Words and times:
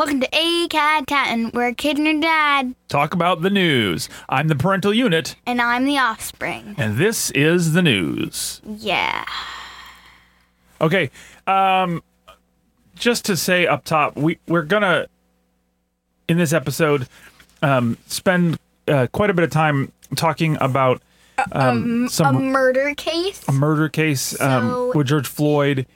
Welcome 0.00 0.20
to 0.20 0.28
A 0.32 0.66
Cat 0.68 1.06
Tatin, 1.06 1.50
where 1.50 1.68
a 1.68 1.74
kid 1.74 1.98
and 1.98 2.06
her 2.06 2.18
dad, 2.22 2.74
Talk 2.88 3.12
about 3.12 3.42
the 3.42 3.50
news. 3.50 4.08
I'm 4.30 4.48
the 4.48 4.54
parental 4.56 4.94
unit, 4.94 5.36
and 5.44 5.60
I'm 5.60 5.84
the 5.84 5.98
offspring. 5.98 6.74
and 6.78 6.96
this 6.96 7.30
is 7.32 7.74
the 7.74 7.82
news. 7.82 8.62
Yeah. 8.64 9.26
Okay, 10.80 11.10
um, 11.46 12.02
just 12.94 13.26
to 13.26 13.36
say 13.36 13.66
up 13.66 13.84
top, 13.84 14.16
we 14.16 14.38
we're 14.48 14.62
gonna 14.62 15.06
in 16.28 16.38
this 16.38 16.54
episode 16.54 17.06
um, 17.60 17.98
spend 18.06 18.58
uh, 18.88 19.06
quite 19.12 19.28
a 19.28 19.34
bit 19.34 19.44
of 19.44 19.50
time 19.50 19.92
talking 20.16 20.56
about 20.62 21.02
um, 21.52 22.06
A 22.06 22.08
some 22.08 22.46
murder 22.46 22.94
case? 22.94 23.46
A 23.48 23.52
murder 23.52 23.90
case 23.90 24.40
um, 24.40 24.92
with 24.94 25.08
George 25.08 25.28
Floyd 25.28 25.86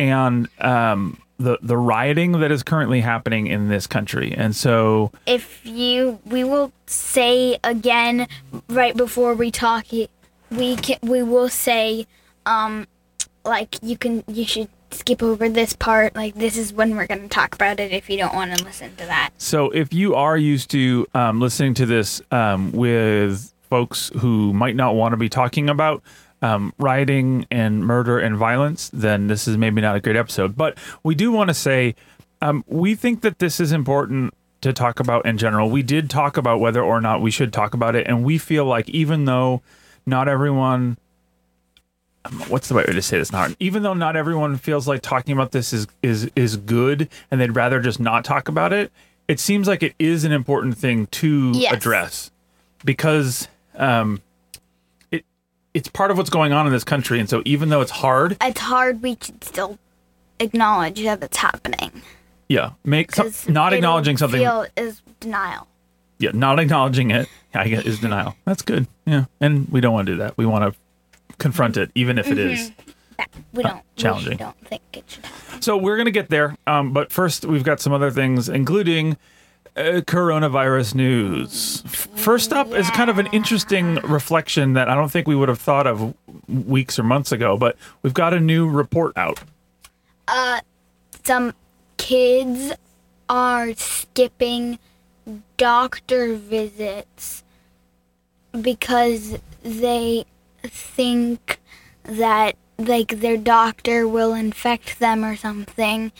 and 0.00 0.48
um, 0.58 1.21
the 1.38 1.58
the 1.62 1.76
rioting 1.76 2.32
that 2.32 2.50
is 2.50 2.62
currently 2.62 3.00
happening 3.00 3.46
in 3.46 3.68
this 3.68 3.86
country, 3.86 4.32
and 4.36 4.54
so 4.54 5.10
if 5.26 5.64
you, 5.64 6.20
we 6.24 6.44
will 6.44 6.72
say 6.86 7.58
again 7.64 8.28
right 8.68 8.96
before 8.96 9.34
we 9.34 9.50
talk, 9.50 9.86
we 10.50 10.76
can, 10.76 10.98
we 11.02 11.22
will 11.22 11.48
say, 11.48 12.06
um, 12.46 12.86
like 13.44 13.76
you 13.82 13.96
can, 13.96 14.22
you 14.28 14.44
should 14.44 14.68
skip 14.90 15.22
over 15.22 15.48
this 15.48 15.72
part. 15.72 16.14
Like 16.14 16.34
this 16.34 16.56
is 16.56 16.72
when 16.72 16.96
we're 16.96 17.06
gonna 17.06 17.28
talk 17.28 17.54
about 17.54 17.80
it. 17.80 17.92
If 17.92 18.08
you 18.10 18.18
don't 18.18 18.34
want 18.34 18.56
to 18.56 18.64
listen 18.64 18.94
to 18.96 19.06
that. 19.06 19.30
So 19.38 19.70
if 19.70 19.92
you 19.92 20.14
are 20.14 20.36
used 20.36 20.70
to 20.72 21.06
um, 21.14 21.40
listening 21.40 21.74
to 21.74 21.86
this 21.86 22.22
um, 22.30 22.72
with 22.72 23.52
folks 23.68 24.10
who 24.18 24.52
might 24.52 24.76
not 24.76 24.94
want 24.94 25.12
to 25.12 25.16
be 25.16 25.30
talking 25.30 25.70
about 25.70 26.02
um, 26.42 26.72
rioting 26.78 27.46
and 27.50 27.86
murder 27.86 28.18
and 28.18 28.36
violence, 28.36 28.90
then 28.92 29.28
this 29.28 29.46
is 29.48 29.56
maybe 29.56 29.80
not 29.80 29.96
a 29.96 30.00
great 30.00 30.16
episode. 30.16 30.56
But 30.56 30.76
we 31.02 31.14
do 31.14 31.30
want 31.32 31.48
to 31.48 31.54
say 31.54 31.94
um, 32.40 32.64
we 32.66 32.94
think 32.94 33.20
that 33.22 33.38
this 33.38 33.60
is 33.60 33.72
important 33.72 34.34
to 34.60 34.72
talk 34.72 35.00
about 35.00 35.24
in 35.24 35.38
general. 35.38 35.70
We 35.70 35.82
did 35.82 36.10
talk 36.10 36.36
about 36.36 36.60
whether 36.60 36.82
or 36.82 37.00
not 37.00 37.20
we 37.22 37.30
should 37.30 37.52
talk 37.52 37.74
about 37.74 37.94
it, 37.94 38.06
and 38.06 38.24
we 38.24 38.38
feel 38.38 38.64
like 38.64 38.88
even 38.90 39.24
though 39.24 39.62
not 40.04 40.28
everyone 40.28 40.98
um, 42.24 42.32
what's 42.48 42.68
the 42.68 42.74
right 42.74 42.86
way 42.86 42.92
to 42.92 43.02
say 43.02 43.18
this 43.18 43.32
not 43.32 43.54
even 43.60 43.82
though 43.82 43.94
not 43.94 44.16
everyone 44.16 44.56
feels 44.56 44.86
like 44.86 45.00
talking 45.02 45.32
about 45.32 45.50
this 45.52 45.72
is 45.72 45.86
is 46.02 46.30
is 46.36 46.56
good 46.56 47.08
and 47.30 47.40
they'd 47.40 47.54
rather 47.56 47.80
just 47.80 47.98
not 48.00 48.24
talk 48.24 48.48
about 48.48 48.72
it 48.72 48.90
it 49.28 49.38
seems 49.40 49.66
like 49.68 49.82
it 49.82 49.94
is 49.98 50.24
an 50.24 50.30
important 50.32 50.76
thing 50.76 51.06
to 51.08 51.52
Yes. 51.54 51.72
address 51.72 52.30
because 52.84 53.48
um 53.76 54.20
it's 55.74 55.88
part 55.88 56.10
of 56.10 56.18
what's 56.18 56.30
going 56.30 56.52
on 56.52 56.66
in 56.66 56.72
this 56.72 56.84
country 56.84 57.18
and 57.20 57.28
so 57.28 57.42
even 57.44 57.68
though 57.70 57.80
it's 57.80 57.90
hard 57.90 58.36
It's 58.40 58.60
hard. 58.60 59.02
We 59.02 59.16
should 59.20 59.42
still 59.44 59.78
acknowledge 60.40 61.02
that 61.02 61.22
it's 61.22 61.36
happening. 61.36 62.02
yeah 62.48 62.72
make 62.84 63.14
some, 63.14 63.30
not 63.48 63.72
acknowledging 63.72 64.16
something 64.16 64.40
Feel 64.40 64.66
is 64.76 65.00
denial. 65.20 65.66
yeah 66.18 66.30
not 66.34 66.58
acknowledging 66.58 67.10
it 67.10 67.28
i 67.54 67.68
guess 67.68 67.84
is 67.84 68.00
denial 68.00 68.34
that's 68.44 68.62
good 68.62 68.86
yeah 69.06 69.24
and 69.40 69.68
we 69.68 69.80
don't 69.80 69.92
want 69.92 70.06
to 70.06 70.12
do 70.12 70.18
that 70.18 70.36
we 70.36 70.44
want 70.46 70.64
to 70.72 70.78
confront 71.38 71.76
it 71.76 71.90
even 71.94 72.18
if 72.18 72.28
it 72.30 72.38
is 72.38 72.72
That 73.18 73.28
we 73.52 73.62
don't. 73.62 73.82
challenging. 73.96 74.30
We 74.32 74.36
don't 74.36 74.58
think 74.66 74.82
it 74.94 75.04
should 75.06 75.24
happen. 75.26 75.62
So 75.62 75.76
we're 75.76 75.96
gonna 75.96 76.10
get 76.10 76.28
there, 76.30 76.56
um, 76.66 76.92
but 76.92 77.12
first 77.12 77.44
we've 77.44 77.62
got 77.64 77.78
some 77.80 77.92
other 77.92 78.10
things, 78.10 78.48
including 78.48 79.16
uh, 79.76 80.00
coronavirus 80.06 80.94
news. 80.94 81.82
First 82.16 82.52
up 82.52 82.72
is 82.72 82.90
kind 82.90 83.10
of 83.10 83.18
an 83.18 83.26
interesting 83.32 83.96
reflection 83.96 84.74
that 84.74 84.88
I 84.88 84.94
don't 84.94 85.10
think 85.10 85.26
we 85.26 85.34
would 85.34 85.48
have 85.48 85.60
thought 85.60 85.86
of 85.86 86.14
weeks 86.48 86.98
or 86.98 87.02
months 87.02 87.32
ago, 87.32 87.56
but 87.56 87.76
we've 88.02 88.14
got 88.14 88.34
a 88.34 88.40
new 88.40 88.68
report 88.68 89.16
out. 89.16 89.40
Uh, 90.28 90.60
Some 91.24 91.54
kids 91.96 92.72
are 93.28 93.72
skipping 93.74 94.78
doctor 95.56 96.34
visits 96.34 97.42
because 98.60 99.38
they 99.62 100.24
think 100.62 101.58
that 102.04 102.56
like 102.78 103.20
their 103.20 103.36
doctor 103.36 104.06
will 104.08 104.34
infect 104.34 104.98
them 104.98 105.24
or 105.24 105.36
something 105.36 106.12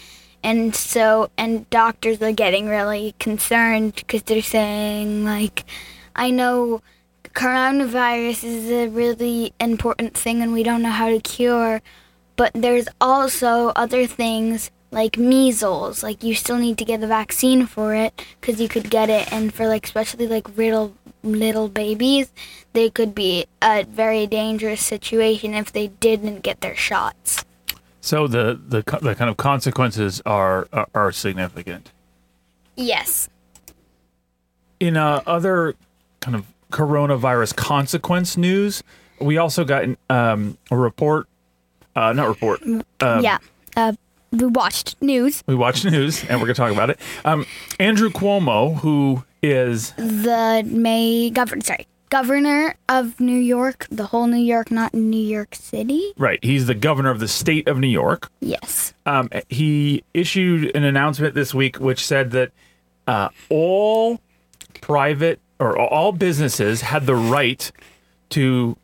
and 0.43 0.75
so 0.75 1.31
and 1.37 1.69
doctors 1.71 2.21
are 2.21 2.33
getting 2.33 2.67
really 2.67 3.15
concerned 3.19 3.95
because 3.95 4.23
they're 4.25 4.43
saying 4.43 5.25
like 5.25 5.65
i 6.17 6.31
know 6.31 6.83
coronavirus 7.35 8.45
is 8.45 8.71
a 8.71 8.89
really 8.89 9.53
important 9.59 10.15
thing 10.15 10.43
and 10.43 10.53
we 10.53 10.63
don't 10.63 10.83
know 10.83 10.91
how 10.91 11.09
to 11.09 11.21
cure 11.21 11.81
but 12.37 12.51
there's 12.55 12.89
also 13.01 13.73
other 13.77 14.07
things 14.07 14.71
like 14.91 15.17
measles 15.17 16.03
like 16.03 16.23
you 16.23 16.35
still 16.35 16.59
need 16.59 16.77
to 16.77 16.85
get 16.85 17.01
the 17.01 17.07
vaccine 17.07 17.67
for 17.67 17.95
it 17.95 18.23
because 18.41 18.61
you 18.61 18.69
could 18.69 18.91
get 18.91 19.09
it 19.09 19.33
and 19.33 19.55
for 19.55 19.67
like 19.67 19.85
especially 19.87 20.27
like 20.27 20.57
little 20.57 20.95
little 21.23 21.69
babies 21.69 22.31
they 22.75 22.91
could 22.91 23.15
be 23.15 23.47
a 23.63 23.85
very 23.85 24.27
dangerous 24.27 24.85
situation 24.85 25.55
if 25.55 25.73
they 25.73 25.89
didn't 25.89 26.43
get 26.43 26.61
their 26.61 26.77
shots 26.77 27.45
So 28.03 28.27
the 28.27 28.61
the, 28.63 28.83
the 29.01 29.15
kind 29.15 29.31
of 29.31 29.37
consequences 29.39 30.21
are 30.27 30.69
are, 30.73 30.89
are 30.95 31.13
significant. 31.13 31.93
yes 32.77 33.31
In 34.81 34.97
uh, 34.97 35.23
other 35.25 35.75
kind 36.21 36.35
of 36.37 36.47
coronavirus 36.71 37.55
consequence 37.57 38.37
news, 38.37 38.83
we 39.21 39.39
also 39.39 39.65
got 39.65 39.85
um, 40.11 40.59
a 40.71 40.77
report, 40.77 41.29
uh, 41.95 42.13
not 42.13 42.29
report. 42.29 42.61
Um, 42.63 42.85
yeah 43.23 43.39
uh, 43.77 43.93
we 44.33 44.47
watched 44.47 45.01
news 45.01 45.45
We 45.47 45.55
watched 45.55 45.85
news, 45.85 46.25
and 46.25 46.41
we're 46.41 46.47
going 46.47 46.55
to 46.55 46.61
talk 46.61 46.73
about 46.73 46.91
it. 46.91 46.99
Um, 47.25 47.47
Andrew 47.79 48.11
Cuomo, 48.11 48.77
who 48.81 49.25
is 49.43 49.93
the 49.93 50.63
may 50.67 51.31
governor 51.31 51.63
sorry 51.63 51.87
governor 52.13 52.75
of 52.91 53.19
new 53.21 53.39
york 53.57 53.87
the 53.91 54.05
whole 54.05 54.27
new 54.27 54.37
york 54.37 54.71
not 54.71 54.93
new 54.93 55.17
york 55.17 55.55
city 55.55 56.13
right, 56.19 56.39
he's 56.45 56.67
the 56.67 56.75
governor 56.75 57.11
of 57.11 57.21
the 57.21 57.27
state 57.27 57.67
of 57.67 57.79
New 57.79 57.95
York. 58.03 58.31
yes 58.41 58.93
Um, 59.07 59.31
he 59.49 60.05
issued 60.13 60.77
an 60.77 60.85
announcement 60.85 61.35
this 61.35 61.55
week 61.55 61.77
which 61.81 62.05
said 62.05 62.31
that 62.33 62.51
uh, 63.07 63.31
all 63.49 64.21
private 64.83 65.41
or 65.59 65.79
all 65.79 66.13
businesses 66.13 66.83
had 66.83 67.07
the 67.07 67.17
right 67.17 67.73
to 68.29 68.77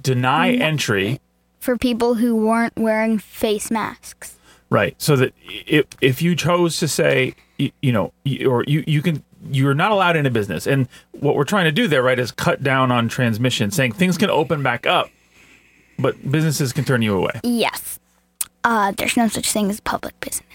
deny 0.00 0.52
entry. 0.52 1.20
for 1.60 1.76
people 1.76 2.14
who 2.14 2.34
weren't 2.34 2.76
wearing 2.76 3.18
face 3.18 3.70
masks 3.70 4.38
Right. 4.70 5.00
So 5.00 5.14
that 5.16 5.34
if 5.66 5.84
if 6.00 6.22
you 6.22 6.34
chose 6.34 6.78
to 6.78 6.88
say, 6.88 7.34
you, 7.58 7.70
you 7.80 7.92
know, 7.92 8.12
or 8.48 8.64
you 8.66 8.82
you 8.88 9.02
can 9.02 9.22
you're 9.50 9.74
not 9.74 9.92
allowed 9.92 10.16
in 10.16 10.26
a 10.26 10.30
business, 10.30 10.66
and 10.66 10.88
what 11.12 11.36
we're 11.36 11.44
trying 11.44 11.64
to 11.64 11.72
do 11.72 11.86
there, 11.88 12.02
right, 12.02 12.18
is 12.18 12.30
cut 12.30 12.62
down 12.62 12.90
on 12.92 13.08
transmission, 13.08 13.70
saying 13.70 13.92
things 13.92 14.16
can 14.18 14.30
open 14.30 14.62
back 14.62 14.86
up, 14.86 15.10
but 15.98 16.30
businesses 16.30 16.72
can 16.72 16.84
turn 16.84 17.02
you 17.02 17.16
away. 17.16 17.40
yes 17.42 17.98
uh 18.64 18.92
there's 18.96 19.16
no 19.16 19.28
such 19.28 19.50
thing 19.52 19.68
as 19.70 19.78
public 19.80 20.18
business 20.20 20.46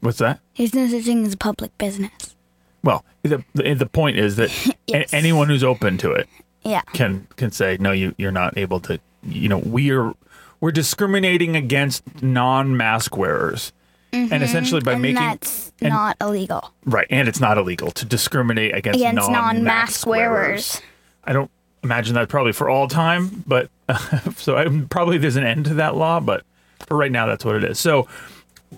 What's 0.00 0.18
that? 0.18 0.40
there's 0.56 0.74
no 0.74 0.86
such 0.88 1.04
thing 1.04 1.24
as 1.26 1.34
a 1.34 1.36
public 1.36 1.76
business 1.78 2.34
Well, 2.82 3.04
the 3.22 3.44
the, 3.54 3.86
point 3.86 4.16
is 4.18 4.36
that 4.36 4.50
a- 4.92 5.06
anyone 5.14 5.48
who's 5.48 5.62
open 5.64 5.98
to 5.98 6.12
it 6.12 6.28
yeah 6.64 6.80
can 6.94 7.26
can 7.36 7.50
say 7.50 7.76
no, 7.80 7.92
you 7.92 8.14
you're 8.18 8.32
not 8.32 8.56
able 8.58 8.80
to. 8.80 8.98
You 9.22 9.48
know, 9.48 9.58
we're 9.58 10.14
we're 10.60 10.70
discriminating 10.72 11.54
against 11.56 12.22
non-mask 12.22 13.16
wearers, 13.16 13.72
and 14.16 14.42
essentially 14.42 14.80
by 14.80 14.92
and 14.92 15.02
making 15.02 15.16
that's 15.16 15.72
and- 15.80 15.90
not 15.90 16.16
illegal 16.20 16.72
right, 16.84 17.06
and 17.10 17.28
it's 17.28 17.40
not 17.40 17.58
illegal 17.58 17.90
to 17.90 18.04
discriminate 18.04 18.74
against, 18.74 18.98
against 19.00 19.30
non-mask 19.30 19.54
non-mask 19.54 20.06
wearers 20.06 20.80
I 21.24 21.32
don't 21.32 21.50
imagine 21.82 22.14
that 22.14 22.28
probably 22.28 22.52
for 22.52 22.68
all 22.68 22.88
time, 22.88 23.44
but 23.46 23.68
so 24.36 24.56
I, 24.56 24.66
probably 24.90 25.18
there's 25.18 25.36
an 25.36 25.44
end 25.44 25.64
to 25.66 25.74
that 25.74 25.96
law, 25.96 26.20
but 26.20 26.44
for 26.86 26.96
right 26.96 27.10
now, 27.10 27.26
that's 27.26 27.44
what 27.44 27.56
it 27.56 27.64
is. 27.64 27.78
So 27.80 28.06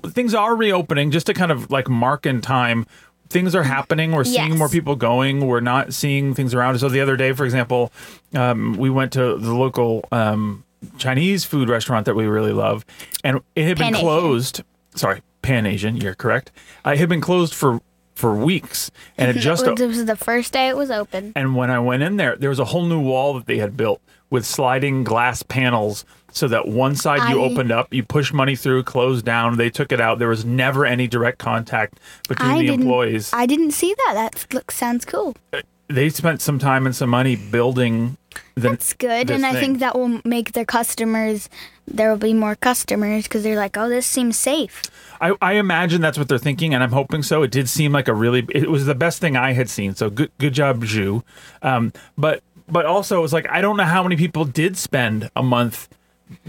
things 0.07 0.35
are 0.35 0.57
reopening 0.57 1.11
just 1.11 1.27
to 1.27 1.35
kind 1.35 1.53
of 1.53 1.71
like 1.71 1.89
mark 1.89 2.25
in 2.27 2.41
time. 2.41 2.87
Things 3.31 3.55
are 3.55 3.63
happening. 3.65 4.13
We're 4.13 4.25
seeing 4.25 4.51
Yes. 4.51 4.59
more 4.59 4.69
people 4.71 4.97
going. 4.97 5.47
We're 5.47 5.61
not 5.61 5.93
seeing 5.93 6.33
things 6.35 6.55
around. 6.55 6.79
So 6.79 6.89
the 6.89 7.01
other 7.01 7.17
day, 7.17 7.33
for 7.33 7.45
example, 7.45 7.93
um, 8.35 8.75
we 8.79 8.89
went 8.89 9.13
to 9.13 9.37
the 9.37 9.55
local 9.55 10.07
um, 10.11 10.65
Chinese 10.97 11.45
food 11.45 11.69
restaurant 11.69 12.07
that 12.07 12.15
we 12.15 12.27
really 12.27 12.53
love, 12.53 12.87
and 13.25 13.41
it 13.55 13.65
had 13.67 13.77
been 13.79 13.95
closed. 13.95 14.63
Sorry, 14.99 15.23
Pan 15.43 15.65
Asian. 15.67 15.97
You're 15.97 16.15
correct. 16.15 16.51
Uh, 16.85 16.91
it 16.91 16.99
had 16.99 17.09
been 17.09 17.21
closed 17.21 17.55
for 17.55 17.81
for 18.15 18.35
weeks, 18.35 18.91
and 19.17 19.31
it 19.35 19.41
just 19.41 19.65
this 19.65 19.81
was 19.81 20.05
the 20.05 20.17
first 20.17 20.53
day 20.53 20.69
it 20.69 20.77
was 20.77 20.91
open 20.91 21.33
and 21.37 21.55
when 21.55 21.71
I 21.71 21.79
went 21.79 22.03
in 22.03 22.17
there, 22.17 22.35
there 22.37 22.51
was 22.51 22.59
a 22.59 22.65
whole 22.67 22.85
new 22.85 23.01
wall 23.01 23.35
that 23.35 23.47
they 23.47 23.59
had 23.59 23.77
built 23.77 24.01
with 24.31 24.45
sliding 24.45 25.05
glass 25.05 25.43
panels 25.45 26.05
so 26.33 26.49
that 26.49 26.69
one 26.69 26.95
side 26.97 27.31
you 27.31 27.41
I- 27.41 27.45
opened 27.49 27.71
up, 27.73 27.95
you 27.95 28.03
push 28.03 28.33
money 28.33 28.57
through, 28.57 28.83
closed 28.83 29.25
down, 29.25 29.57
they 29.57 29.71
took 29.71 29.91
it 29.93 30.01
out. 30.01 30.19
There 30.19 30.29
was 30.29 30.45
never 30.45 30.85
any 30.85 31.07
direct 31.07 31.39
contact 31.39 31.99
between 32.29 32.51
I 32.51 32.59
the 32.59 32.67
didn't- 32.67 32.81
employees. 32.83 33.31
i 33.33 33.47
didn't 33.47 33.71
see 33.71 33.95
that 34.07 34.13
that 34.15 34.53
looks 34.53 34.75
sounds 34.77 35.05
cool 35.07 35.35
they 35.89 36.11
spent 36.11 36.43
some 36.43 36.59
time 36.59 36.85
and 36.85 36.95
some 36.95 37.09
money 37.09 37.35
building 37.37 38.18
the 38.55 38.71
That's 38.71 38.93
good, 38.93 39.31
and 39.31 39.47
I 39.47 39.53
thing. 39.53 39.61
think 39.61 39.79
that 39.81 39.97
will 39.97 40.21
make 40.25 40.53
their 40.53 40.65
customers. 40.65 41.49
There 41.87 42.11
will 42.11 42.19
be 42.19 42.35
more 42.35 42.55
customers 42.55 43.25
because 43.25 43.43
they're 43.43 43.57
like, 43.57 43.77
"Oh, 43.77 43.89
this 43.89 44.07
seems 44.07 44.39
safe." 44.39 44.83
I, 45.21 45.35
I 45.41 45.53
imagine 45.55 46.01
that's 46.01 46.19
what 46.19 46.29
they're 46.29 46.39
thinking, 46.39 46.75
and 46.75 46.83
I'm 46.83 46.93
hoping 46.93 47.23
so. 47.23 47.43
It 47.43 47.51
did 47.51 47.69
seem 47.69 47.93
like 47.93 48.09
a 48.09 48.15
really, 48.15 48.47
it 48.51 48.71
was 48.71 48.87
the 48.87 48.95
best 48.95 49.21
thing 49.21 49.37
I 49.37 49.53
had 49.53 49.69
seen. 49.69 49.95
So 49.95 50.11
good, 50.11 50.31
good 50.39 50.53
job, 50.53 50.85
Zhu. 50.85 51.23
Um, 51.63 51.93
but 52.17 52.43
but 52.69 52.85
also, 52.87 53.25
it's 53.25 53.33
like 53.33 53.49
I 53.51 53.61
don't 53.61 53.77
know 53.77 53.85
how 53.85 54.03
many 54.03 54.17
people 54.17 54.45
did 54.45 54.77
spend 54.77 55.31
a 55.35 55.43
month 55.43 55.89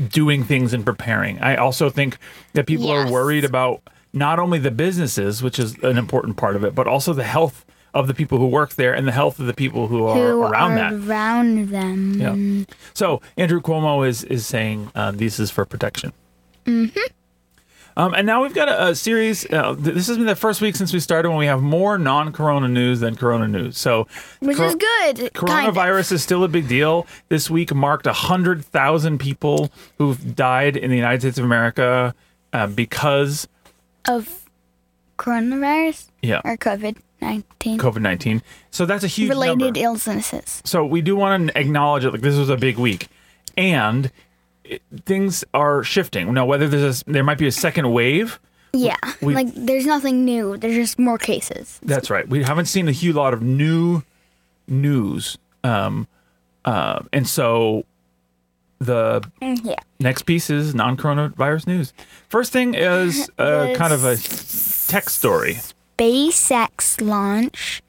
doing 0.09 0.43
things 0.43 0.73
and 0.73 0.85
preparing. 0.85 1.39
I 1.39 1.55
also 1.55 1.89
think 1.89 2.17
that 2.53 2.67
people 2.67 2.89
are 2.89 3.09
worried 3.09 3.45
about 3.45 3.81
not 4.11 4.39
only 4.39 4.59
the 4.59 4.71
businesses, 4.71 5.41
which 5.41 5.59
is 5.59 5.77
an 5.83 5.97
important 5.97 6.37
part 6.37 6.55
of 6.55 6.63
it, 6.63 6.75
but 6.75 6.87
also 6.87 7.13
the 7.13 7.23
health 7.23 7.65
of 7.94 8.07
the 8.07 8.13
people 8.13 8.38
who 8.38 8.47
work 8.47 8.74
there 8.75 8.94
and 8.94 9.07
the 9.07 9.12
health 9.12 9.39
of 9.39 9.45
the 9.47 9.53
people 9.53 9.88
who 9.88 10.06
are 10.06 10.15
Who 10.15 10.41
around 10.44 10.74
are 10.74 10.95
that. 10.97 11.09
around 11.09 11.69
them? 11.69 12.19
Yeah. 12.19 12.65
So 12.94 13.21
Andrew 13.38 13.62
Cuomo 13.62 14.07
is 14.07 14.24
is 14.24 14.45
saying 14.45 14.91
um, 14.95 15.18
this 15.18 15.39
is 15.39 15.50
for 15.51 15.65
protection. 15.65 16.13
Mm-hmm. 16.65 17.00
Um, 17.97 18.13
and 18.13 18.25
now 18.25 18.44
we've 18.44 18.53
got 18.53 18.69
a, 18.69 18.89
a 18.89 18.95
series. 18.95 19.45
Uh, 19.51 19.74
th- 19.75 19.94
this 19.94 20.07
has 20.07 20.15
been 20.15 20.25
the 20.27 20.36
first 20.36 20.62
week 20.62 20.75
since 20.77 20.94
we 20.94 21.01
started 21.01 21.30
when 21.30 21.38
we 21.39 21.47
have 21.47 21.62
more 21.62 21.97
non-corona 21.97 22.69
news 22.69 23.01
than 23.01 23.15
corona 23.18 23.45
news. 23.45 23.77
So, 23.77 24.07
Which 24.39 24.56
cor- 24.56 24.68
is 24.68 24.75
good. 24.75 25.33
Coronavirus 25.33 26.13
is 26.13 26.24
still 26.24 26.45
a 26.45 26.47
big 26.47 26.69
deal. 26.69 27.06
This 27.27 27.50
week 27.50 27.74
marked 27.74 28.06
hundred 28.06 28.63
thousand 28.63 29.18
people 29.18 29.69
who've 29.97 30.33
died 30.33 30.77
in 30.77 30.89
the 30.92 30.95
United 30.95 31.21
States 31.21 31.39
of 31.39 31.44
America 31.44 32.15
uh, 32.53 32.68
because 32.68 33.50
of 34.07 34.45
coronavirus 35.18 36.07
yeah 36.21 36.39
or 36.45 36.56
COVID 36.56 36.95
nineteen 37.21 37.77
COVID 37.80 38.01
nineteen. 38.01 38.42
So 38.71 38.86
that's 38.86 39.04
a 39.04 39.07
huge 39.07 39.30
related 39.30 39.60
number. 39.75 39.80
illnesses. 39.80 40.62
So 40.66 40.86
we 40.86 41.01
do 41.01 41.16
want 41.16 41.50
to 41.50 41.60
acknowledge 41.60 42.06
it. 42.06 42.12
Like 42.12 42.21
this 42.21 42.38
was 42.38 42.50
a 42.50 42.57
big 42.57 42.77
week, 42.77 43.07
and 43.57 44.12
it, 44.63 44.81
things 45.06 45.44
are 45.54 45.83
shifting. 45.83 46.33
Now, 46.33 46.45
whether 46.45 46.68
there's 46.68 47.01
a, 47.01 47.06
there 47.12 47.24
might 47.24 47.38
be 47.38 47.48
a 47.48 47.51
second 47.51 47.92
wave. 47.92 48.39
Yeah, 48.71 48.95
we- 49.21 49.33
like 49.33 49.48
there's 49.56 49.86
nothing 49.88 50.25
new. 50.25 50.56
There's 50.57 50.75
just 50.75 51.00
more 51.00 51.18
cases. 51.18 51.80
That's 51.81 52.10
right. 52.10 52.27
We 52.30 52.44
haven't 52.44 52.66
seen 52.66 52.88
a 52.88 52.92
huge 52.92 53.16
lot 53.16 53.33
of 53.33 53.42
new 53.42 54.04
news, 54.68 55.38
um, 55.63 56.07
uh, 56.66 57.00
and 57.12 57.27
so 57.27 57.83
the 58.77 59.21
Mm, 59.42 59.60
Yeah. 59.66 59.75
next 60.00 60.21
piece 60.24 60.50
is 60.50 60.74
non-coronavirus 60.75 61.68
news. 61.68 61.94
First 62.30 62.54
thing 62.54 62.75
is 62.75 63.30
uh, 63.39 63.74
kind 63.75 63.92
of 63.92 64.06
a 64.06 64.16
tech 64.88 65.10
story. 65.10 65.57
SpaceX 65.99 67.01
launch, 67.05 67.81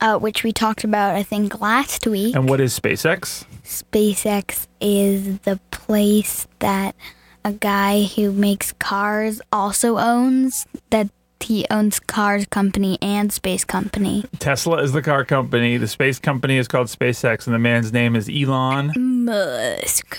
uh, 0.00 0.18
which 0.18 0.42
we 0.42 0.52
talked 0.52 0.82
about, 0.82 1.14
I 1.14 1.22
think, 1.22 1.60
last 1.60 2.04
week. 2.04 2.34
And 2.34 2.48
what 2.48 2.60
is 2.60 2.78
SpaceX? 2.78 3.44
SpaceX 3.62 4.66
is 4.80 5.38
the 5.40 5.60
place 5.70 6.48
that 6.58 6.96
a 7.44 7.52
guy 7.52 8.02
who 8.02 8.32
makes 8.32 8.72
cars 8.72 9.40
also 9.52 9.96
owns. 9.96 10.66
That 10.90 11.08
he 11.38 11.64
owns 11.70 12.00
cars 12.00 12.46
company 12.46 12.98
and 13.00 13.32
space 13.32 13.64
company. 13.64 14.24
Tesla 14.40 14.82
is 14.82 14.92
the 14.92 15.02
car 15.02 15.24
company. 15.24 15.76
The 15.76 15.86
space 15.86 16.18
company 16.18 16.56
is 16.56 16.66
called 16.66 16.88
SpaceX, 16.88 17.46
and 17.46 17.54
the 17.54 17.60
man's 17.60 17.92
name 17.92 18.16
is 18.16 18.28
Elon. 18.28 18.92
Musk. 18.96 20.18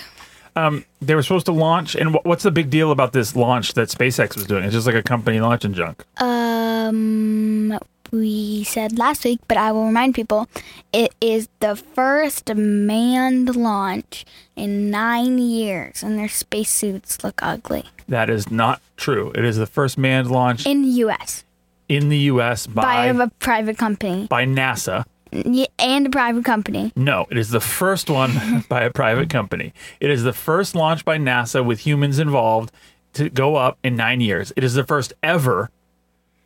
Um, 0.66 0.84
they 1.00 1.14
were 1.14 1.22
supposed 1.22 1.46
to 1.46 1.52
launch, 1.52 1.94
and 1.94 2.14
wh- 2.14 2.26
what's 2.26 2.42
the 2.42 2.50
big 2.50 2.70
deal 2.70 2.90
about 2.90 3.12
this 3.12 3.36
launch 3.36 3.74
that 3.74 3.88
SpaceX 3.88 4.34
was 4.36 4.46
doing? 4.46 4.64
It's 4.64 4.72
just 4.74 4.86
like 4.86 4.96
a 4.96 5.02
company 5.02 5.40
launching 5.40 5.72
junk. 5.74 6.04
Um, 6.20 7.78
we 8.10 8.64
said 8.64 8.98
last 8.98 9.24
week, 9.24 9.40
but 9.48 9.56
I 9.56 9.70
will 9.72 9.86
remind 9.86 10.14
people, 10.14 10.48
it 10.92 11.14
is 11.20 11.48
the 11.60 11.76
first 11.76 12.54
manned 12.54 13.54
launch 13.54 14.24
in 14.56 14.90
nine 14.90 15.38
years, 15.38 16.02
and 16.02 16.18
their 16.18 16.28
spacesuits 16.28 17.22
look 17.22 17.40
ugly 17.42 17.84
That 18.08 18.30
is 18.30 18.50
not 18.50 18.80
true. 18.96 19.30
It 19.34 19.44
is 19.44 19.56
the 19.58 19.66
first 19.66 19.98
manned 19.98 20.30
launch 20.30 20.66
in 20.66 20.82
the 20.82 20.88
U.S. 21.06 21.44
in 21.88 22.08
the 22.08 22.18
U.S. 22.32 22.66
by, 22.66 23.12
by 23.12 23.24
a 23.24 23.28
private 23.38 23.78
company 23.78 24.26
by 24.28 24.44
NASA. 24.44 25.04
And 25.32 26.06
a 26.06 26.10
private 26.10 26.44
company. 26.44 26.92
No, 26.96 27.26
it 27.30 27.36
is 27.36 27.50
the 27.50 27.60
first 27.60 28.10
one 28.10 28.64
by 28.68 28.82
a 28.82 28.90
private 28.90 29.30
company. 29.30 29.72
It 30.00 30.10
is 30.10 30.22
the 30.22 30.32
first 30.32 30.74
launch 30.74 31.04
by 31.04 31.18
NASA 31.18 31.64
with 31.64 31.80
humans 31.80 32.18
involved 32.18 32.72
to 33.14 33.28
go 33.30 33.56
up 33.56 33.78
in 33.82 33.96
nine 33.96 34.20
years. 34.20 34.52
It 34.56 34.64
is 34.64 34.74
the 34.74 34.84
first 34.84 35.12
ever 35.22 35.70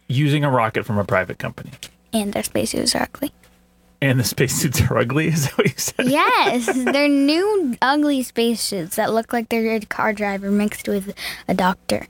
using 0.08 0.44
a 0.44 0.50
rocket 0.50 0.84
from 0.84 0.98
a 0.98 1.04
private 1.04 1.38
company. 1.38 1.70
And 2.12 2.32
their 2.32 2.42
spacesuits 2.42 2.94
are 2.94 3.02
ugly. 3.02 3.32
And 4.00 4.18
the 4.18 4.24
spacesuits 4.24 4.80
are 4.82 4.98
ugly. 4.98 5.28
Is 5.32 5.44
that 5.44 5.58
what 5.58 5.66
you 5.68 5.74
said? 5.76 6.06
Yes, 6.06 6.66
they're 6.84 7.08
new 7.08 7.76
ugly 7.80 8.22
spacesuits 8.24 8.96
that 8.96 9.12
look 9.12 9.32
like 9.32 9.48
they're 9.48 9.76
a 9.76 9.80
car 9.80 10.12
driver 10.12 10.50
mixed 10.50 10.88
with 10.88 11.14
a 11.46 11.54
doctor. 11.54 12.08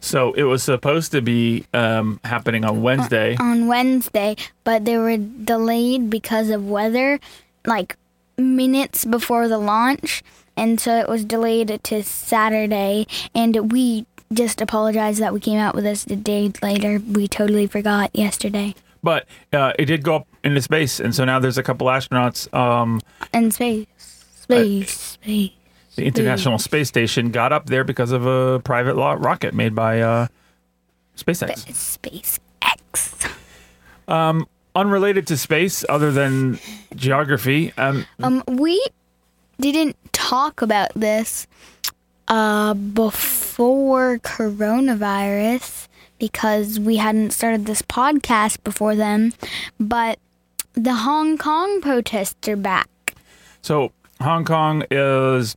So 0.00 0.32
it 0.32 0.44
was 0.44 0.62
supposed 0.62 1.12
to 1.12 1.20
be 1.22 1.66
um, 1.74 2.20
happening 2.24 2.64
on 2.64 2.82
Wednesday. 2.82 3.36
on 3.38 3.66
Wednesday, 3.68 4.36
but 4.64 4.84
they 4.84 4.96
were 4.96 5.16
delayed 5.16 6.08
because 6.10 6.48
of 6.50 6.66
weather, 6.66 7.20
like 7.66 7.96
minutes 8.38 9.04
before 9.04 9.46
the 9.48 9.58
launch, 9.58 10.22
and 10.56 10.80
so 10.80 10.98
it 10.98 11.08
was 11.08 11.24
delayed 11.24 11.80
to 11.84 12.02
Saturday. 12.02 13.06
And 13.34 13.70
we 13.70 14.06
just 14.32 14.60
apologize 14.60 15.18
that 15.18 15.32
we 15.34 15.40
came 15.40 15.58
out 15.58 15.74
with 15.74 15.84
this 15.84 16.06
a 16.06 16.16
day 16.16 16.50
later. 16.62 16.98
We 16.98 17.28
totally 17.28 17.66
forgot 17.66 18.10
yesterday. 18.14 18.74
But 19.02 19.26
uh, 19.52 19.72
it 19.78 19.86
did 19.86 20.02
go 20.02 20.16
up 20.16 20.26
into 20.44 20.60
space, 20.62 21.00
and 21.00 21.14
so 21.14 21.24
now 21.24 21.38
there's 21.38 21.58
a 21.58 21.62
couple 21.62 21.86
astronauts. 21.88 22.52
Um, 22.54 23.00
And 23.32 23.52
space, 23.52 23.86
space, 23.96 24.90
space. 24.90 25.50
The 25.96 26.04
International 26.04 26.58
Space 26.58 26.88
Station 26.88 27.30
got 27.30 27.52
up 27.52 27.66
there 27.66 27.84
because 27.84 28.12
of 28.12 28.26
a 28.26 28.60
private 28.60 28.96
lo- 28.96 29.14
rocket 29.14 29.54
made 29.54 29.74
by 29.74 30.00
uh, 30.00 30.26
SpaceX. 31.16 31.98
SpaceX. 31.98 33.30
Um, 34.08 34.46
unrelated 34.74 35.26
to 35.28 35.36
space, 35.36 35.84
other 35.88 36.10
than 36.12 36.58
geography, 36.94 37.72
um, 37.76 38.06
Um, 38.22 38.42
we 38.46 38.80
didn't 39.60 39.96
talk 40.12 40.62
about 40.62 40.90
this 40.94 41.46
uh, 42.28 42.74
before 42.74 44.18
coronavirus 44.20 45.88
because 46.18 46.78
we 46.80 46.96
hadn't 46.96 47.30
started 47.32 47.66
this 47.66 47.82
podcast 47.82 48.62
before 48.64 48.94
then, 48.94 49.32
but 49.78 50.18
the 50.74 50.94
Hong 50.94 51.36
Kong 51.38 51.80
protests 51.80 52.48
are 52.48 52.56
back. 52.56 52.88
so 53.62 53.92
Hong 54.20 54.44
Kong 54.44 54.84
is 54.90 55.56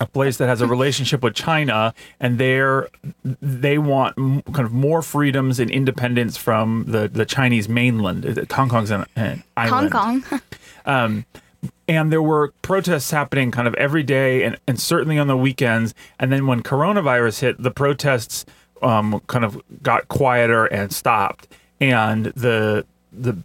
a 0.00 0.06
place 0.06 0.36
that 0.36 0.48
has 0.48 0.60
a 0.60 0.66
relationship 0.66 1.22
with 1.22 1.34
China, 1.34 1.94
and 2.20 2.38
they're 2.38 2.88
they 3.24 3.78
want 3.78 4.16
m- 4.18 4.42
kind 4.42 4.66
of 4.66 4.72
more 4.72 5.02
freedoms 5.02 5.58
and 5.58 5.70
independence 5.70 6.36
from 6.36 6.84
the, 6.86 7.08
the 7.08 7.24
Chinese 7.24 7.68
mainland. 7.68 8.24
Hong 8.50 8.68
Kong's 8.68 8.90
an, 8.90 9.06
an 9.16 9.42
island. 9.56 9.92
Hong 9.92 10.22
Kong. 10.22 11.24
and 11.88 12.12
there 12.12 12.22
were 12.22 12.52
protests 12.62 13.10
happening 13.10 13.50
kind 13.50 13.68
of 13.68 13.74
every 13.74 14.02
day 14.02 14.42
and, 14.42 14.58
and 14.66 14.80
certainly 14.80 15.18
on 15.18 15.26
the 15.26 15.36
weekends 15.36 15.94
and 16.18 16.32
then 16.32 16.46
when 16.46 16.62
coronavirus 16.62 17.40
hit 17.40 17.62
the 17.62 17.70
protests 17.70 18.44
um, 18.82 19.20
kind 19.26 19.44
of 19.44 19.60
got 19.82 20.06
quieter 20.08 20.66
and 20.66 20.92
stopped 20.92 21.48
and 21.80 22.26
the 22.26 22.84
the 23.12 23.36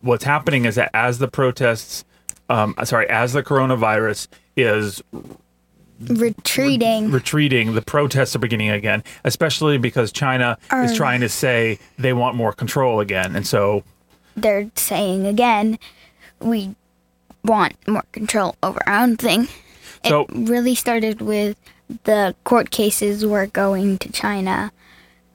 what's 0.00 0.24
happening 0.24 0.64
is 0.64 0.76
that 0.76 0.90
as 0.94 1.18
the 1.18 1.28
protests 1.28 2.04
um, 2.48 2.74
sorry 2.84 3.08
as 3.08 3.32
the 3.32 3.42
coronavirus 3.42 4.28
is 4.56 5.02
Retreating. 6.00 7.10
retreating 7.10 7.74
the 7.74 7.82
protests 7.82 8.36
are 8.36 8.38
beginning 8.38 8.70
again 8.70 9.02
especially 9.24 9.78
because 9.78 10.12
china 10.12 10.56
is 10.72 10.96
trying 10.96 11.20
to 11.20 11.28
say 11.28 11.78
they 11.98 12.12
want 12.12 12.36
more 12.36 12.52
control 12.52 13.00
again 13.00 13.34
and 13.34 13.46
so 13.46 13.82
They're 14.36 14.70
saying 14.76 15.26
again, 15.26 15.78
we 16.40 16.76
want 17.42 17.74
more 17.88 18.04
control 18.12 18.54
over 18.62 18.78
our 18.86 19.02
own 19.02 19.16
thing. 19.16 19.48
So- 20.06 20.22
it 20.22 20.48
really 20.48 20.76
started 20.76 21.20
with 21.20 21.56
the 22.04 22.36
court 22.44 22.70
cases 22.70 23.26
were 23.26 23.46
going 23.46 23.98
to 23.98 24.12
China 24.12 24.70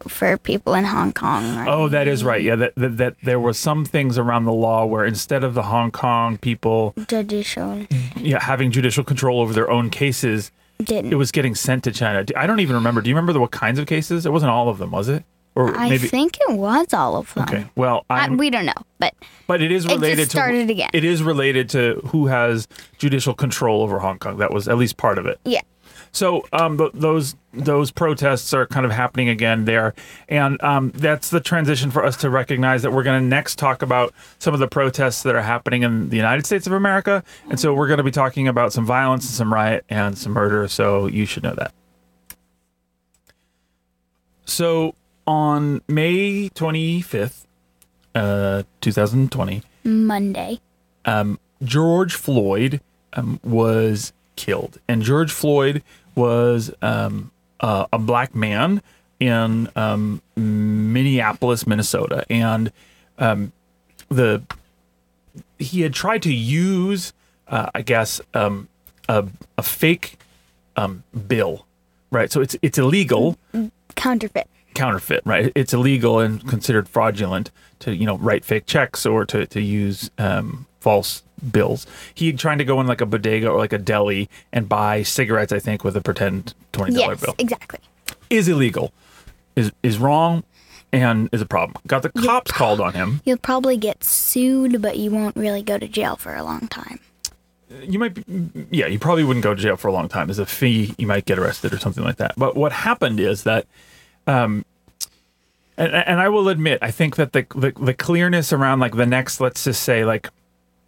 for 0.07 0.38
people 0.38 0.74
in 0.74 0.83
Hong 0.86 1.13
Kong. 1.13 1.55
right? 1.55 1.67
Oh, 1.67 1.88
that 1.89 2.07
is 2.07 2.24
right. 2.24 2.41
Yeah, 2.41 2.55
that, 2.55 2.75
that 2.75 2.98
that 2.98 3.15
there 3.24 3.39
were 3.39 3.53
some 3.53 3.86
things 3.86 4.17
around 4.17 4.45
the 4.45 4.53
law 4.53 4.86
where 4.86 5.05
instead 5.05 5.43
of 5.43 5.53
the 5.53 5.63
Hong 5.63 5.91
Kong 5.91 6.38
people 6.38 6.93
judicial 7.07 7.86
yeah, 8.17 8.41
having 8.41 8.72
judicial 8.72 9.03
control 9.03 9.41
over 9.41 9.53
their 9.53 9.69
own 9.69 9.89
cases, 9.89 10.51
didn't. 10.83 11.12
it 11.12 11.15
was 11.15 11.31
getting 11.31 11.55
sent 11.55 11.83
to 11.86 11.91
China. 11.91 12.25
I 12.36 12.48
don't 12.48 12.60
even 12.60 12.75
remember. 12.75 13.01
Do 13.01 13.10
you 13.10 13.15
remember 13.15 13.33
the, 13.33 13.39
what 13.39 13.51
kinds 13.51 13.79
of 13.79 13.88
cases? 13.88 14.25
It 14.25 14.31
wasn't 14.31 14.51
all 14.51 14.69
of 14.69 14.77
them, 14.77 14.91
was 14.91 15.10
it? 15.10 15.24
Or 15.55 15.75
I 15.77 15.89
maybe 15.89 16.07
think 16.07 16.38
it 16.50 16.57
was 16.57 16.93
all 16.95 17.15
of 17.15 17.31
them. 17.36 17.43
Okay. 17.43 17.65
Well, 17.75 18.05
I, 18.10 18.27
we 18.27 18.50
don't 18.50 18.65
know, 18.65 18.74
but 18.98 19.13
but 19.45 19.62
it 19.62 19.72
is 19.72 19.86
related 19.86 20.31
started 20.31 20.67
to 20.67 20.74
again. 20.74 20.89
It 20.93 21.03
is 21.05 21.22
related 21.22 21.69
to 21.69 22.01
who 22.07 22.25
has 22.25 22.67
judicial 22.98 23.36
control 23.36 23.83
over 23.83 24.00
Hong 24.00 24.17
Kong. 24.17 24.38
That 24.38 24.51
was 24.51 24.67
at 24.67 24.77
least 24.77 24.98
part 24.98 25.19
of 25.19 25.27
it. 25.27 25.39
yeah. 25.45 25.62
So 26.13 26.46
um, 26.53 26.77
th- 26.77 26.91
those 26.93 27.36
those 27.53 27.89
protests 27.91 28.53
are 28.53 28.67
kind 28.67 28.86
of 28.86 28.91
happening 28.91 29.29
again 29.29 29.65
there, 29.65 29.96
and 30.29 30.62
um, 30.63 30.91
that's 30.91 31.29
the 31.32 31.39
transition 31.39 31.89
for 31.89 32.05
us 32.05 32.15
to 32.17 32.29
recognize 32.29 32.84
that 32.84 32.91
we're 32.91 33.01
going 33.03 33.22
to 33.22 33.27
next 33.27 33.58
talk 33.58 33.82
about 33.82 34.13
some 34.38 34.53
of 34.53 34.60
the 34.60 34.67
protests 34.67 35.24
that 35.24 35.36
are 35.36 35.41
happening 35.41 35.82
in 35.82 36.10
the 36.10 36.15
United 36.15 36.46
States 36.46 36.67
of 36.67 36.74
America, 36.74 37.24
and 37.50 37.60
so 37.60 37.74
we're 37.74 37.88
going 37.88 37.98
to 37.98 38.03
be 38.03 38.12
talking 38.12 38.48
about 38.48 38.72
some 38.72 38.86
violence, 38.86 39.25
and 39.25 39.34
some 39.34 39.51
riot, 39.51 39.86
and 39.89 40.15
some 40.17 40.34
murder. 40.34 40.67
So 40.67 41.08
you 41.08 41.25
should 41.25 41.41
know 41.43 41.55
that. 41.55 41.74
So 44.46 44.96
on 45.25 45.82
May 45.88 46.50
25th, 46.50 47.46
uh, 48.13 48.63
2020, 48.82 49.63
Monday. 49.84 50.60
um, 51.05 51.39
George 51.63 52.13
Floyd 52.15 52.82
um, 53.13 53.39
was 53.43 54.13
killed, 54.36 54.79
and 54.88 55.01
George 55.01 55.32
Floyd 55.32 55.82
was 56.15 56.72
um, 56.82 57.32
uh, 57.60 57.86
a 57.93 58.00
black 58.00 58.34
man 58.36 58.82
in 59.20 59.70
um, 59.75 60.22
Minneapolis, 60.36 61.65
Minnesota, 61.65 62.25
and 62.29 62.72
um, 63.17 63.51
the 64.10 64.41
he 65.60 65.82
had 65.82 65.93
tried 65.93 66.22
to 66.24 66.34
use, 66.34 67.13
uh, 67.48 67.70
I 67.74 67.82
guess, 67.84 68.20
um, 68.34 68.67
a, 69.08 69.25
a 69.58 69.63
fake 69.63 70.17
um, 70.75 71.03
bill, 71.27 71.65
right? 72.12 72.32
So 72.32 72.41
it's 72.41 72.55
it's 72.62 72.77
illegal 72.77 73.38
Counterfeit. 73.96 74.48
counterfeit, 74.74 75.22
right? 75.25 75.51
It's 75.55 75.74
illegal 75.74 76.20
and 76.20 76.46
considered 76.48 76.89
fraudulent 76.89 77.51
to, 77.79 77.96
you 77.96 78.05
know, 78.05 78.17
write 78.17 78.43
fake 78.43 78.65
checks 78.65 79.05
or 79.05 79.25
to, 79.27 79.46
to 79.46 79.62
use 79.62 80.10
um, 80.17 80.65
false 80.84 81.24
bills. 81.52 81.88
He 82.13 82.32
trying 82.34 82.58
to 82.60 82.66
go 82.66 82.80
in 82.82 82.88
like 82.88 83.02
a 83.02 83.06
bodega 83.06 83.48
or 83.50 83.58
like 83.58 83.74
a 83.74 83.78
deli 83.78 84.30
and 84.52 84.68
buy 84.70 85.04
cigarettes, 85.04 85.52
I 85.54 85.60
think, 85.60 85.84
with 85.84 85.96
a 85.96 86.02
pretend 86.02 86.54
$20 86.74 86.98
Yes, 86.98 87.22
bill. 87.22 87.36
exactly. 87.40 87.80
Is 88.30 88.48
illegal, 88.48 88.92
is 89.56 89.72
is 89.84 89.98
wrong, 89.98 90.44
and 90.92 91.30
is 91.32 91.42
a 91.42 91.46
problem. 91.46 91.75
Got 91.88 92.02
the 92.04 92.10
cops 92.10 92.52
called 92.52 92.80
on 92.82 92.94
him. 92.94 93.22
You'll 93.25 93.38
probably 93.38 93.78
get 93.78 94.04
sued, 94.04 94.82
but 94.82 94.98
you 94.98 95.10
won't 95.12 95.36
really 95.36 95.62
go 95.63 95.78
to 95.78 95.88
jail 95.88 96.16
for 96.16 96.36
a 96.36 96.44
long 96.44 96.68
time. 96.68 97.00
you 97.84 97.98
might 98.00 98.13
be, 98.16 98.24
yeah, 98.72 98.88
you 98.88 98.98
probably 99.00 99.24
wouldn't 99.24 99.44
go 99.44 99.54
to 99.56 99.62
jail 99.62 99.75
for 99.78 99.88
a 99.88 99.92
long 99.94 100.08
time. 100.10 100.30
As 100.30 100.40
a 100.40 100.46
fee, 100.46 100.94
you 100.98 101.08
might 101.08 101.25
get 101.25 101.38
arrested 101.40 101.74
or 101.74 101.80
something 101.80 102.04
like 102.04 102.18
that. 102.18 102.34
But 102.38 102.56
what 102.56 102.72
happened 102.72 103.20
is 103.20 103.44
that, 103.44 103.66
um, 104.28 104.63
and, 105.78 105.92
and 105.94 106.20
I 106.20 106.30
will 106.30 106.50
admit, 106.50 106.80
I 106.82 106.92
think 106.92 107.16
that 107.18 107.34
the, 107.34 107.46
the 107.56 107.72
the 107.80 107.94
clearness 107.94 108.54
around 108.54 108.80
like 108.80 108.96
the 108.96 109.06
next, 109.08 109.40
let's 109.42 109.63
just 109.63 109.82
say 109.84 110.06
like 110.06 110.30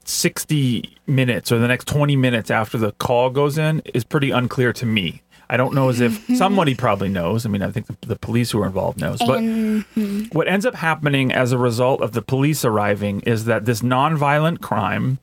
sixty 0.08 0.98
minutes 1.08 1.52
or 1.52 1.60
the 1.60 1.68
next 1.68 1.88
twenty 1.88 2.16
minutes 2.16 2.52
after 2.52 2.78
the 2.78 2.92
call 2.94 3.30
goes 3.30 3.58
in 3.58 3.82
is 3.94 4.04
pretty 4.04 4.32
unclear 4.32 4.74
to 4.74 4.86
me. 4.86 5.22
I 5.50 5.58
don't 5.58 5.76
know 5.76 5.90
as 5.90 6.00
if 6.02 6.26
somebody 6.36 6.76
probably 6.76 7.10
knows. 7.10 7.46
I 7.46 7.50
mean, 7.50 7.62
I 7.62 7.72
think 7.72 7.88
the, 7.88 7.98
the 8.08 8.16
police 8.16 8.52
who 8.52 8.62
are 8.62 8.66
involved 8.66 9.00
knows, 9.00 9.20
but 9.20 9.40
And 9.40 9.86
what 10.34 10.48
ends 10.48 10.66
up 10.66 10.76
happening 10.76 11.32
as 11.32 11.52
a 11.52 11.58
result 11.58 12.02
of 12.02 12.14
the 12.14 12.22
police 12.22 12.66
arriving 12.66 13.22
is 13.22 13.46
that 13.46 13.66
this 13.66 13.82
nonviolent 13.82 14.62
crime 14.62 15.20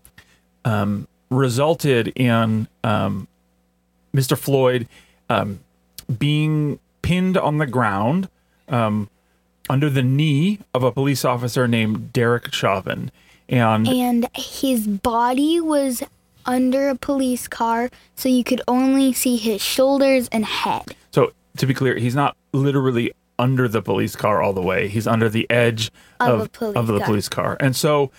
um, 0.64 1.08
resulted 1.30 2.08
in 2.08 2.68
um, 2.84 3.26
Mr. 4.14 4.36
Floyd 4.36 4.86
um, 5.28 5.60
being 6.18 6.78
pinned 7.02 7.36
on 7.36 7.58
the 7.58 7.66
ground 7.66 8.28
um, 8.68 9.08
under 9.68 9.90
the 9.90 10.02
knee 10.02 10.60
of 10.74 10.84
a 10.84 10.92
police 10.92 11.24
officer 11.24 11.66
named 11.66 12.12
Derek 12.12 12.52
Chauvin. 12.52 13.10
And 13.52 13.87
and 13.87 14.28
his 14.35 14.87
body 14.88 15.61
was 15.61 16.02
under 16.47 16.88
a 16.88 16.94
police 16.97 17.47
car, 17.47 17.90
so 18.16 18.28
you 18.28 18.42
could 18.42 18.62
only 18.66 19.12
see 19.12 19.37
his 19.37 19.61
shoulders 19.62 20.28
and 20.32 20.44
head. 20.44 20.97
so, 21.12 21.32
to 21.59 21.66
be 21.66 21.75
clear, 21.75 21.94
he's 21.97 22.14
not 22.16 22.37
literally 22.52 23.12
under 23.38 23.68
the 23.68 23.82
police 23.82 24.16
car 24.16 24.42
all 24.42 24.52
the 24.52 24.62
way. 24.62 24.88
He's 24.88 25.06
under 25.06 25.28
the 25.28 25.49
edge 25.50 25.90
Of 26.18 26.40
of, 26.40 26.52
police 26.52 26.76
of 26.76 26.87
the 26.87 26.99
car. 26.99 27.06
police 27.06 27.28
car. 27.28 27.56
And 27.61 27.76
so 27.76 28.11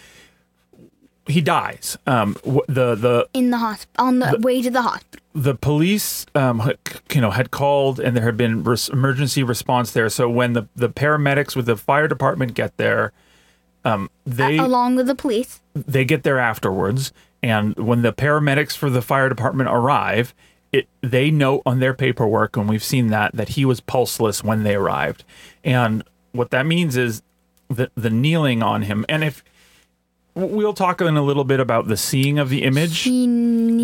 he 1.28 1.42
dies. 1.42 1.98
Um, 2.06 2.36
the 2.68 2.96
the 2.96 3.28
in 3.34 3.50
the 3.50 3.58
hospital 3.58 4.06
on 4.08 4.20
the, 4.20 4.38
way 4.40 4.62
to 4.62 4.70
the 4.70 4.82
hospital. 4.82 5.26
the 5.34 5.56
police, 5.56 6.26
um, 6.36 6.60
had- 6.60 6.78
you 7.14 7.22
know, 7.22 7.32
had 7.32 7.50
called 7.52 8.00
and 8.00 8.16
there 8.16 8.26
had 8.26 8.38
been 8.38 8.64
res- 8.64 8.90
emergency 8.90 9.42
response 9.44 9.92
there. 9.92 10.10
So 10.10 10.30
when 10.30 10.54
the 10.54 10.68
the 10.76 10.90
paramedics 10.90 11.56
with 11.56 11.66
the 11.66 11.78
fire 11.78 12.08
department 12.08 12.54
get 12.54 12.76
there, 12.78 13.14
um, 13.86 14.10
they 14.26 14.58
along 14.58 14.96
with 14.96 15.08
the 15.08 15.16
police. 15.16 15.62
they 15.74 16.06
get 16.06 16.24
there 16.24 16.40
afterwards. 16.40 17.12
And 17.42 17.76
when 17.76 18.04
the 18.04 18.14
paramedics 18.14 18.78
for 18.78 18.90
the 18.90 19.02
fire 19.02 19.28
department 19.28 19.70
arrive, 19.70 20.34
it 20.72 20.88
they 21.02 21.30
note 21.30 21.62
on 21.66 21.80
their 21.80 21.94
paperwork, 21.94 22.56
and 22.56 22.70
we've 22.70 22.84
seen 22.84 23.08
that 23.08 23.36
that 23.36 23.50
he 23.50 23.66
was 23.66 23.80
pulseless 23.82 24.44
when 24.44 24.64
they 24.64 24.76
arrived. 24.76 25.24
And 25.64 26.04
what 26.32 26.52
that 26.52 26.66
means 26.66 26.96
is 26.96 27.22
the 27.68 27.92
the 27.96 28.10
kneeling 28.10 28.64
on 28.64 28.84
him. 28.84 29.06
And 29.10 29.24
if 29.24 29.44
we'll 30.36 30.74
talk 30.74 31.02
in 31.02 31.16
a 31.18 31.22
little 31.22 31.44
bit 31.44 31.60
about 31.60 31.88
the 31.88 31.98
seeing 31.98 32.40
of 32.40 32.50
the 32.50 32.64
image, 32.64 33.06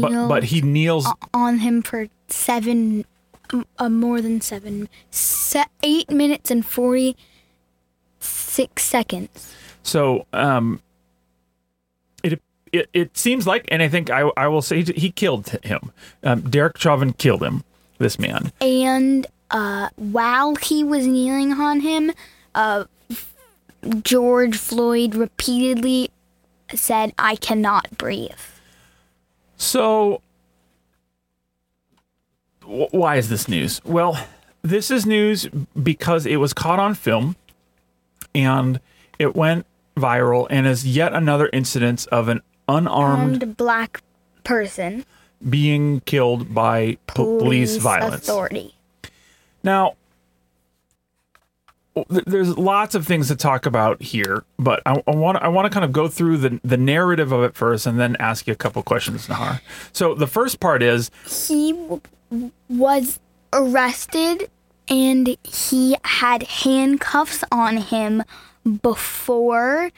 but 0.01 0.27
but 0.29 0.45
he 0.45 0.61
kneels 0.61 1.05
on 1.33 1.59
him 1.59 1.81
for 1.81 2.07
seven, 2.27 3.05
uh, 3.77 3.89
more 3.89 4.21
than 4.21 4.39
seven, 4.39 4.87
se- 5.11 5.65
eight 5.83 6.09
minutes 6.09 6.49
and 6.49 6.65
forty 6.65 7.17
six 8.19 8.83
seconds. 8.83 9.53
So 9.89 10.27
um, 10.33 10.81
it, 12.23 12.39
it 12.71 12.89
it 12.93 13.17
seems 13.17 13.47
like, 13.47 13.65
and 13.69 13.81
I 13.81 13.87
think 13.87 14.11
I 14.11 14.29
I 14.37 14.47
will 14.47 14.61
say 14.61 14.83
he 14.83 15.09
killed 15.09 15.49
him. 15.63 15.91
Um, 16.23 16.41
Derek 16.41 16.77
Chauvin 16.77 17.13
killed 17.13 17.41
him. 17.41 17.63
This 17.97 18.17
man. 18.17 18.53
And 18.61 19.27
uh, 19.51 19.89
while 19.97 20.55
he 20.55 20.85
was 20.85 21.05
kneeling 21.05 21.51
on 21.53 21.81
him, 21.81 22.13
uh, 22.55 22.85
George 24.03 24.55
Floyd 24.55 25.15
repeatedly 25.15 26.11
said, 26.73 27.13
"I 27.17 27.35
cannot 27.35 27.97
breathe." 27.97 28.31
So 29.57 30.21
wh- 32.63 32.93
why 32.93 33.17
is 33.17 33.27
this 33.27 33.47
news? 33.49 33.81
Well, 33.83 34.17
this 34.61 34.91
is 34.91 35.05
news 35.05 35.49
because 35.81 36.25
it 36.25 36.37
was 36.37 36.53
caught 36.53 36.79
on 36.79 36.93
film, 36.93 37.35
and 38.35 38.79
it 39.17 39.35
went 39.35 39.65
viral, 39.99 40.47
and 40.49 40.65
is 40.65 40.85
yet 40.87 41.13
another 41.13 41.49
incidence 41.53 42.05
of 42.07 42.27
an 42.27 42.41
unarmed 42.67 43.43
Armed 43.43 43.57
black 43.57 44.01
person, 44.43 45.05
being 45.47 46.01
killed 46.01 46.53
by 46.53 46.97
po- 47.07 47.39
police 47.39 47.77
violence. 47.77 48.15
authority. 48.27 48.75
Now, 49.63 49.95
there's 52.07 52.57
lots 52.57 52.95
of 52.95 53.05
things 53.05 53.27
to 53.27 53.35
talk 53.35 53.65
about 53.65 54.01
here, 54.01 54.43
but 54.57 54.81
I 54.85 55.01
want 55.07 55.37
I 55.41 55.47
want 55.49 55.65
to 55.65 55.69
kind 55.69 55.83
of 55.83 55.91
go 55.91 56.07
through 56.07 56.37
the 56.37 56.59
the 56.63 56.77
narrative 56.77 57.31
of 57.31 57.43
it 57.43 57.55
first, 57.55 57.85
and 57.85 57.99
then 57.99 58.15
ask 58.19 58.47
you 58.47 58.53
a 58.53 58.55
couple 58.55 58.81
questions, 58.83 59.27
Nahar. 59.27 59.59
So 59.91 60.13
the 60.15 60.27
first 60.27 60.59
part 60.59 60.81
is 60.81 61.11
he 61.27 61.73
w- 61.73 62.01
was 62.69 63.19
arrested 63.51 64.49
and 64.87 65.35
he 65.43 65.95
had 66.03 66.43
handcuffs 66.43 67.43
on 67.51 67.77
him 67.77 68.23
before 68.81 69.91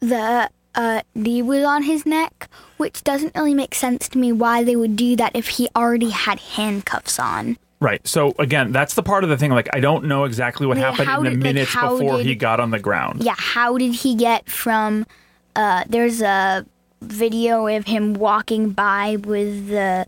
the 0.00 0.50
uh, 0.74 1.02
knee 1.14 1.42
was 1.42 1.64
on 1.64 1.82
his 1.82 2.06
neck, 2.06 2.48
which 2.76 3.04
doesn't 3.04 3.34
really 3.34 3.54
make 3.54 3.74
sense 3.74 4.08
to 4.10 4.18
me 4.18 4.32
why 4.32 4.64
they 4.64 4.76
would 4.76 4.96
do 4.96 5.16
that 5.16 5.34
if 5.36 5.48
he 5.48 5.68
already 5.76 6.10
had 6.10 6.40
handcuffs 6.40 7.18
on. 7.18 7.56
right. 7.80 8.06
So 8.06 8.34
again, 8.38 8.72
that's 8.72 8.94
the 8.94 9.02
part 9.02 9.22
of 9.24 9.30
the 9.30 9.36
thing. 9.36 9.50
Like 9.50 9.68
I 9.72 9.80
don't 9.80 10.04
know 10.04 10.24
exactly 10.24 10.66
what 10.66 10.76
Yeah, 10.78 10.90
happened 10.92 11.10
in 11.18 11.24
the 11.24 11.30
did- 11.30 11.38
minutes 11.42 11.72
how 11.72 11.98
before 11.98 12.18
did- 12.18 12.26
he 12.26 12.34
got 12.34 12.58
on 12.60 12.70
the 12.70 12.78
ground. 12.78 13.22
Yeah, 13.22 13.34
how 13.36 13.76
did 13.78 13.94
he 13.94 14.14
get 14.14 14.48
from? 14.48 15.06
Uh, 15.54 15.84
there's 15.88 16.22
a 16.22 16.64
video 17.02 17.66
of 17.66 17.84
him 17.86 18.14
walking 18.14 18.70
by 18.70 19.16
with 19.16 19.68
the 19.68 20.06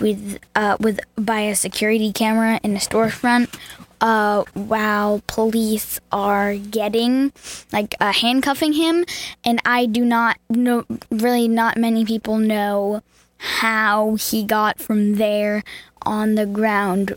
with 0.00 0.38
uh 0.54 0.76
with 0.80 1.00
by 1.16 1.40
a 1.40 1.54
security 1.56 2.12
camera 2.12 2.60
in 2.62 2.74
a 2.76 2.78
storefront. 2.78 3.52
Uh, 4.00 4.44
while 4.54 5.22
police 5.26 5.98
are 6.12 6.54
getting 6.54 7.32
like 7.72 7.96
uh, 8.00 8.12
handcuffing 8.12 8.72
him, 8.74 9.04
and 9.42 9.60
I 9.64 9.86
do 9.86 10.04
not 10.04 10.38
know. 10.48 10.84
Really, 11.10 11.48
not 11.48 11.76
many 11.76 12.04
people 12.04 12.38
know 12.38 13.02
how 13.38 14.14
he 14.14 14.44
got 14.44 14.78
from 14.78 15.14
there 15.14 15.64
on 16.02 16.34
the 16.34 16.46
ground 16.46 17.16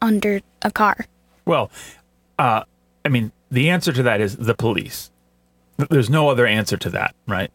under 0.00 0.40
a 0.62 0.70
car. 0.70 1.06
Well, 1.44 1.70
uh, 2.38 2.64
I 3.04 3.08
mean, 3.08 3.32
the 3.50 3.70
answer 3.70 3.92
to 3.92 4.02
that 4.02 4.20
is 4.20 4.36
the 4.36 4.54
police. 4.54 5.10
There's 5.90 6.10
no 6.10 6.28
other 6.28 6.46
answer 6.46 6.76
to 6.76 6.90
that, 6.90 7.14
right? 7.26 7.50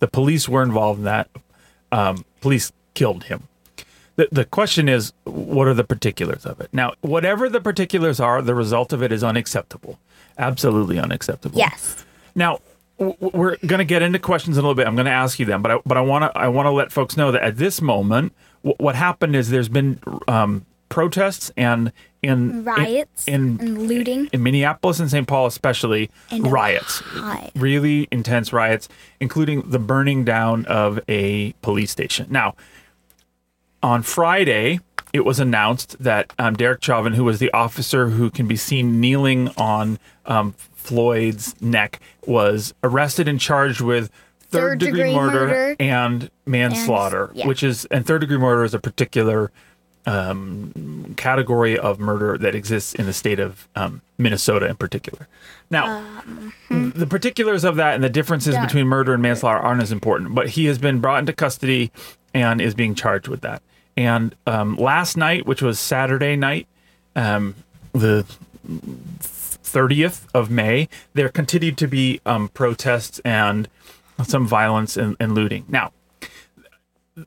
The 0.00 0.08
police 0.08 0.48
were 0.48 0.62
involved 0.62 1.00
in 1.00 1.04
that. 1.04 1.28
Um, 1.92 2.24
police 2.40 2.72
killed 2.94 3.24
him. 3.24 3.47
The, 4.18 4.28
the 4.32 4.44
question 4.44 4.88
is, 4.88 5.12
what 5.24 5.68
are 5.68 5.74
the 5.74 5.84
particulars 5.84 6.44
of 6.44 6.60
it? 6.60 6.68
Now, 6.72 6.92
whatever 7.02 7.48
the 7.48 7.60
particulars 7.60 8.18
are, 8.18 8.42
the 8.42 8.54
result 8.54 8.92
of 8.92 9.00
it 9.00 9.12
is 9.12 9.22
unacceptable. 9.22 10.00
Absolutely 10.36 10.98
unacceptable. 10.98 11.56
Yes. 11.56 12.04
Now, 12.34 12.58
we're 12.98 13.56
going 13.64 13.78
to 13.78 13.84
get 13.84 14.02
into 14.02 14.18
questions 14.18 14.56
in 14.58 14.64
a 14.64 14.66
little 14.66 14.74
bit. 14.74 14.88
I'm 14.88 14.96
going 14.96 15.06
to 15.06 15.12
ask 15.12 15.38
you 15.38 15.46
them, 15.46 15.62
but 15.62 15.70
I, 15.70 15.78
but 15.86 15.96
I 15.96 16.00
want 16.00 16.24
to 16.24 16.36
I 16.36 16.48
want 16.48 16.66
to 16.66 16.72
let 16.72 16.90
folks 16.90 17.16
know 17.16 17.30
that 17.30 17.42
at 17.42 17.58
this 17.58 17.80
moment, 17.80 18.32
w- 18.64 18.74
what 18.78 18.96
happened 18.96 19.36
is 19.36 19.50
there's 19.50 19.68
been 19.68 20.00
um, 20.26 20.66
protests 20.88 21.52
and 21.56 21.92
in 22.20 22.64
Riots 22.64 23.28
in, 23.28 23.34
in 23.34 23.60
and 23.60 23.86
looting. 23.86 24.28
in 24.32 24.42
Minneapolis 24.42 24.98
and 24.98 25.08
St. 25.08 25.28
Paul, 25.28 25.46
especially 25.46 26.10
And 26.32 26.50
riots, 26.50 27.00
Ohio. 27.16 27.50
really 27.54 28.08
intense 28.10 28.52
riots, 28.52 28.88
including 29.20 29.62
the 29.70 29.78
burning 29.78 30.24
down 30.24 30.66
of 30.66 30.98
a 31.08 31.52
police 31.62 31.92
station. 31.92 32.26
Now, 32.30 32.56
on 33.82 34.02
Friday, 34.02 34.80
it 35.12 35.24
was 35.24 35.40
announced 35.40 35.96
that 36.00 36.32
um, 36.38 36.54
Derek 36.54 36.82
Chauvin, 36.82 37.14
who 37.14 37.24
was 37.24 37.38
the 37.38 37.50
officer 37.52 38.08
who 38.08 38.30
can 38.30 38.46
be 38.46 38.56
seen 38.56 39.00
kneeling 39.00 39.48
on 39.56 39.98
um, 40.26 40.52
Floyd's 40.74 41.54
neck, 41.62 42.00
was 42.26 42.74
arrested 42.84 43.28
and 43.28 43.40
charged 43.40 43.80
with 43.80 44.10
third, 44.40 44.78
degree, 44.78 45.00
Third-degree 45.00 45.14
murder, 45.14 45.46
murder. 45.46 45.76
and 45.80 46.30
manslaughter, 46.46 47.30
yeah. 47.34 47.46
which 47.46 47.62
is 47.62 47.84
and 47.86 48.06
third 48.06 48.20
degree 48.22 48.38
murder 48.38 48.64
is 48.64 48.74
a 48.74 48.78
particular 48.78 49.50
um, 50.06 51.14
category 51.16 51.78
of 51.78 51.98
murder 52.00 52.38
that 52.38 52.54
exists 52.54 52.94
in 52.94 53.04
the 53.06 53.12
state 53.12 53.38
of 53.38 53.68
um, 53.76 54.00
Minnesota 54.16 54.66
in 54.66 54.76
particular. 54.76 55.28
Now, 55.70 56.02
the 56.70 57.06
particulars 57.06 57.62
of 57.64 57.76
that 57.76 57.94
and 57.94 58.02
the 58.02 58.08
differences 58.08 58.54
Yeah. 58.54 58.64
between 58.64 58.86
murder 58.86 59.12
and 59.12 59.22
manslaughter 59.22 59.58
aren't 59.58 59.82
as 59.82 59.92
important, 59.92 60.34
but 60.34 60.50
he 60.50 60.64
has 60.66 60.78
been 60.78 61.00
brought 61.00 61.18
into 61.20 61.34
custody 61.34 61.90
and 62.32 62.60
is 62.60 62.74
being 62.74 62.94
charged 62.94 63.28
with 63.28 63.42
that. 63.42 63.62
And 63.98 64.36
um, 64.46 64.76
last 64.76 65.16
night, 65.16 65.44
which 65.44 65.60
was 65.60 65.80
Saturday 65.80 66.36
night, 66.36 66.68
um, 67.16 67.56
the 67.90 68.24
30th 68.64 70.24
of 70.32 70.52
May, 70.52 70.88
there 71.14 71.28
continued 71.28 71.76
to 71.78 71.88
be 71.88 72.20
um, 72.24 72.48
protests 72.50 73.18
and 73.24 73.68
some 74.22 74.46
violence 74.46 74.96
and, 74.96 75.16
and 75.18 75.34
looting. 75.34 75.64
Now, 75.66 75.90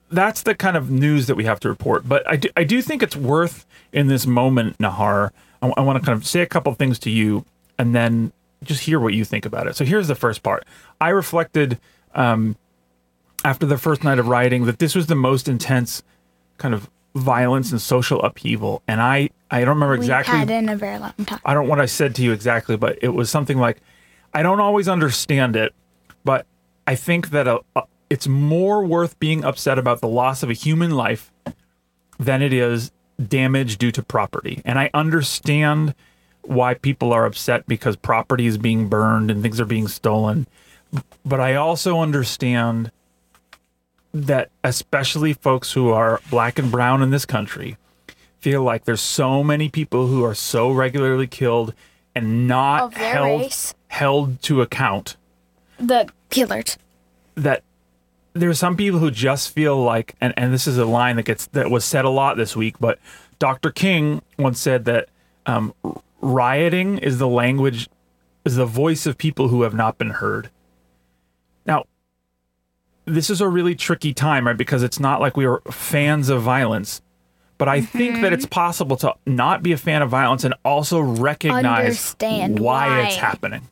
that's 0.09 0.43
the 0.43 0.55
kind 0.55 0.77
of 0.77 0.89
news 0.89 1.27
that 1.27 1.35
we 1.35 1.43
have 1.43 1.59
to 1.59 1.67
report. 1.67 2.07
But 2.07 2.25
I 2.25 2.37
do, 2.37 2.47
I 2.55 2.63
do 2.63 2.81
think 2.81 3.03
it's 3.03 3.17
worth 3.17 3.65
in 3.91 4.07
this 4.07 4.25
moment, 4.25 4.77
Nahar. 4.77 5.31
I, 5.61 5.81
want 5.81 5.99
to 5.99 6.05
kind 6.05 6.17
of 6.17 6.25
say 6.25 6.39
a 6.39 6.47
couple 6.47 6.73
things 6.73 6.99
to 6.99 7.09
you 7.09 7.43
and 7.77 7.93
then 7.93 8.31
just 8.63 8.83
hear 8.83 8.97
what 8.97 9.13
you 9.13 9.25
think 9.25 9.45
about 9.45 9.67
it. 9.67 9.75
So 9.75 9.83
here's 9.83 10.07
the 10.07 10.15
first 10.15 10.41
part. 10.41 10.65
I 11.01 11.09
reflected 11.09 11.79
um, 12.15 12.55
after 13.43 13.65
the 13.65 13.77
first 13.77 14.05
night 14.05 14.19
of 14.19 14.29
rioting 14.29 14.63
that 14.67 14.79
this 14.79 14.95
was 14.95 15.07
the 15.07 15.15
most 15.15 15.49
intense 15.49 16.01
kind 16.61 16.73
of 16.73 16.89
violence 17.15 17.71
and 17.71 17.81
social 17.81 18.21
upheaval. 18.21 18.81
And 18.87 19.01
I, 19.01 19.31
I 19.49 19.59
don't 19.61 19.69
remember 19.69 19.95
exactly. 19.95 20.33
We've 20.39 20.47
had 20.47 20.63
in 20.63 20.69
a 20.69 20.77
very 20.77 20.97
long 20.99 21.13
time. 21.25 21.39
I 21.43 21.53
don't 21.53 21.65
know 21.65 21.69
what 21.69 21.81
I 21.81 21.85
said 21.85 22.15
to 22.15 22.23
you 22.23 22.31
exactly, 22.31 22.77
but 22.77 22.99
it 23.01 23.09
was 23.09 23.29
something 23.29 23.57
like, 23.57 23.81
I 24.33 24.43
don't 24.43 24.61
always 24.61 24.87
understand 24.87 25.55
it, 25.55 25.73
but 26.23 26.45
I 26.87 26.95
think 26.95 27.31
that 27.31 27.47
a, 27.47 27.59
a, 27.75 27.83
it's 28.09 28.27
more 28.27 28.85
worth 28.85 29.19
being 29.19 29.43
upset 29.43 29.77
about 29.77 29.99
the 29.99 30.07
loss 30.07 30.43
of 30.43 30.49
a 30.49 30.53
human 30.53 30.91
life 30.91 31.31
than 32.17 32.41
it 32.41 32.53
is 32.53 32.91
damage 33.27 33.77
due 33.77 33.91
to 33.91 34.03
property. 34.03 34.61
And 34.63 34.79
I 34.79 34.89
understand 34.93 35.95
why 36.43 36.73
people 36.75 37.11
are 37.13 37.25
upset 37.25 37.67
because 37.67 37.95
property 37.95 38.47
is 38.47 38.57
being 38.57 38.87
burned 38.87 39.29
and 39.29 39.41
things 39.41 39.59
are 39.59 39.65
being 39.65 39.87
stolen. 39.87 40.47
But 41.25 41.39
I 41.39 41.55
also 41.55 41.99
understand 41.99 42.91
that 44.13 44.49
especially 44.63 45.33
folks 45.33 45.71
who 45.73 45.89
are 45.89 46.19
black 46.29 46.59
and 46.59 46.71
brown 46.71 47.01
in 47.01 47.09
this 47.11 47.25
country 47.25 47.77
feel 48.39 48.63
like 48.63 48.85
there's 48.85 49.01
so 49.01 49.43
many 49.43 49.69
people 49.69 50.07
who 50.07 50.23
are 50.23 50.33
so 50.35 50.71
regularly 50.71 51.27
killed 51.27 51.73
and 52.15 52.47
not 52.47 52.81
Of 52.83 52.95
their 52.95 53.13
held 53.13 53.41
race. 53.41 53.73
held 53.87 54.41
to 54.43 54.61
account 54.61 55.15
The 55.79 56.09
killers. 56.29 56.77
that 57.35 57.63
there's 58.33 58.59
some 58.59 58.75
people 58.75 58.99
who 58.99 59.11
just 59.11 59.51
feel 59.53 59.81
like 59.81 60.15
and, 60.19 60.33
and 60.35 60.53
this 60.53 60.67
is 60.67 60.77
a 60.77 60.85
line 60.85 61.15
that 61.17 61.23
gets 61.23 61.45
that 61.47 61.69
was 61.71 61.85
said 61.85 62.03
a 62.05 62.09
lot 62.09 62.35
this 62.37 62.55
week 62.55 62.75
but 62.79 62.99
dr 63.39 63.69
king 63.71 64.21
once 64.39 64.59
said 64.59 64.85
that 64.85 65.07
um, 65.45 65.73
rioting 66.21 66.97
is 66.97 67.17
the 67.17 67.27
language 67.27 67.89
is 68.45 68.55
the 68.55 68.65
voice 68.65 69.05
of 69.05 69.17
people 69.17 69.47
who 69.49 69.61
have 69.63 69.73
not 69.73 69.97
been 69.97 70.09
heard 70.11 70.49
this 73.05 73.29
is 73.29 73.41
a 73.41 73.47
really 73.47 73.75
tricky 73.75 74.13
time 74.13 74.47
right 74.47 74.57
because 74.57 74.83
it's 74.83 74.99
not 74.99 75.19
like 75.21 75.35
we 75.35 75.45
are 75.45 75.61
fans 75.71 76.29
of 76.29 76.41
violence 76.41 77.01
but 77.57 77.67
i 77.67 77.81
think 77.81 78.21
that 78.21 78.33
it's 78.33 78.45
possible 78.45 78.95
to 78.97 79.13
not 79.25 79.63
be 79.63 79.71
a 79.71 79.77
fan 79.77 80.01
of 80.01 80.09
violence 80.09 80.43
and 80.43 80.53
also 80.65 80.99
recognize 80.99 81.63
Understand 81.63 82.59
why, 82.59 83.01
it's 83.01 83.15
happening. 83.15 83.67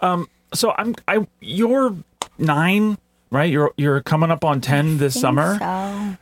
Um 0.00 0.28
so 0.52 0.74
i'm 0.76 0.94
i 1.08 1.26
you're 1.40 1.96
nine 2.38 2.98
right? 3.34 3.50
You're 3.50 3.72
you're 3.76 4.00
coming 4.00 4.30
up 4.30 4.44
on 4.44 4.60
10 4.60 4.98
this 4.98 5.20
summer. 5.20 5.58
So. 5.58 6.16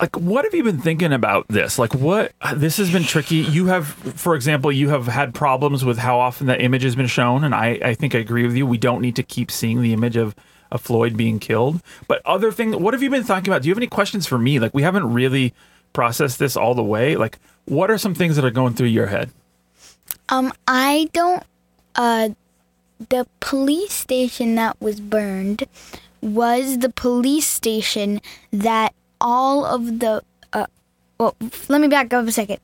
Like 0.00 0.16
what 0.16 0.44
have 0.44 0.54
you 0.54 0.62
been 0.62 0.80
thinking 0.80 1.12
about 1.12 1.48
this? 1.48 1.76
Like 1.76 1.92
what 1.94 2.32
this 2.54 2.76
has 2.76 2.92
been 2.92 3.02
tricky. 3.02 3.36
You 3.36 3.66
have 3.66 3.88
for 3.88 4.36
example 4.36 4.70
you 4.70 4.90
have 4.90 5.06
had 5.08 5.34
problems 5.34 5.84
with 5.84 5.98
how 5.98 6.20
often 6.20 6.46
that 6.46 6.60
image 6.60 6.84
has 6.84 6.94
been 6.94 7.08
shown 7.08 7.42
and 7.42 7.52
i 7.54 7.80
i 7.82 7.94
think 7.94 8.14
i 8.14 8.18
agree 8.18 8.46
with 8.46 8.54
you. 8.54 8.64
We 8.64 8.78
don't 8.78 9.00
need 9.00 9.16
to 9.16 9.24
keep 9.24 9.50
seeing 9.50 9.82
the 9.82 9.92
image 9.92 10.16
of 10.16 10.36
of 10.72 10.80
floyd 10.80 11.16
being 11.16 11.38
killed 11.38 11.80
but 12.08 12.20
other 12.24 12.50
things 12.50 12.74
what 12.76 12.94
have 12.94 13.02
you 13.02 13.10
been 13.10 13.22
thinking 13.22 13.52
about 13.52 13.62
do 13.62 13.68
you 13.68 13.72
have 13.72 13.78
any 13.78 13.86
questions 13.86 14.26
for 14.26 14.38
me 14.38 14.58
like 14.58 14.74
we 14.74 14.82
haven't 14.82 15.12
really 15.12 15.52
processed 15.92 16.38
this 16.38 16.56
all 16.56 16.74
the 16.74 16.82
way 16.82 17.14
like 17.16 17.38
what 17.66 17.90
are 17.90 17.98
some 17.98 18.14
things 18.14 18.34
that 18.34 18.44
are 18.44 18.50
going 18.50 18.74
through 18.74 18.88
your 18.88 19.06
head 19.06 19.30
Um, 20.28 20.52
I 20.66 21.08
don't. 21.12 21.42
Uh, 21.94 22.30
the 23.08 23.26
police 23.40 23.92
station 23.92 24.54
that 24.54 24.80
was 24.80 25.00
burned 25.00 25.64
was 26.22 26.78
the 26.78 26.88
police 26.88 27.46
station 27.46 28.20
that 28.52 28.94
all 29.20 29.64
of 29.66 29.98
the. 30.00 30.22
Uh, 30.52 30.66
well, 31.18 31.36
let 31.68 31.80
me 31.80 31.88
back 31.88 32.12
up 32.12 32.26
a 32.26 32.32
second. 32.32 32.58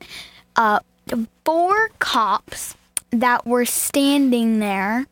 Uh, 0.56 0.80
four 1.44 1.90
cops 1.98 2.74
that 3.10 3.44
were 3.46 3.64
standing 3.64 4.60
there 4.60 5.06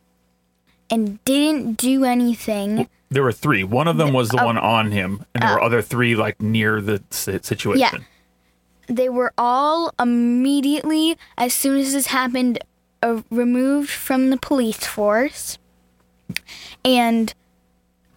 and 0.89 1.23
didn't 1.25 1.73
do 1.77 2.03
anything. 2.05 2.87
there 3.09 3.23
were 3.23 3.31
three 3.31 3.63
one 3.63 3.87
of 3.87 3.97
them 3.97 4.13
was 4.13 4.29
the 4.29 4.37
one 4.37 4.57
on 4.57 4.91
him 4.91 5.25
and 5.33 5.43
there 5.43 5.53
were 5.53 5.61
other 5.61 5.81
three 5.81 6.15
like 6.15 6.41
near 6.41 6.81
the 6.81 7.01
si- 7.09 7.39
situation 7.41 8.05
They 8.87 9.09
were 9.09 9.33
all 9.37 9.93
immediately, 9.99 11.17
as 11.37 11.53
soon 11.53 11.77
as 11.77 11.91
this 11.91 12.07
happened, 12.07 12.59
uh, 13.03 13.21
removed 13.29 13.89
from 13.89 14.29
the 14.29 14.37
police 14.37 14.77
force. 14.87 15.57
And 16.85 17.33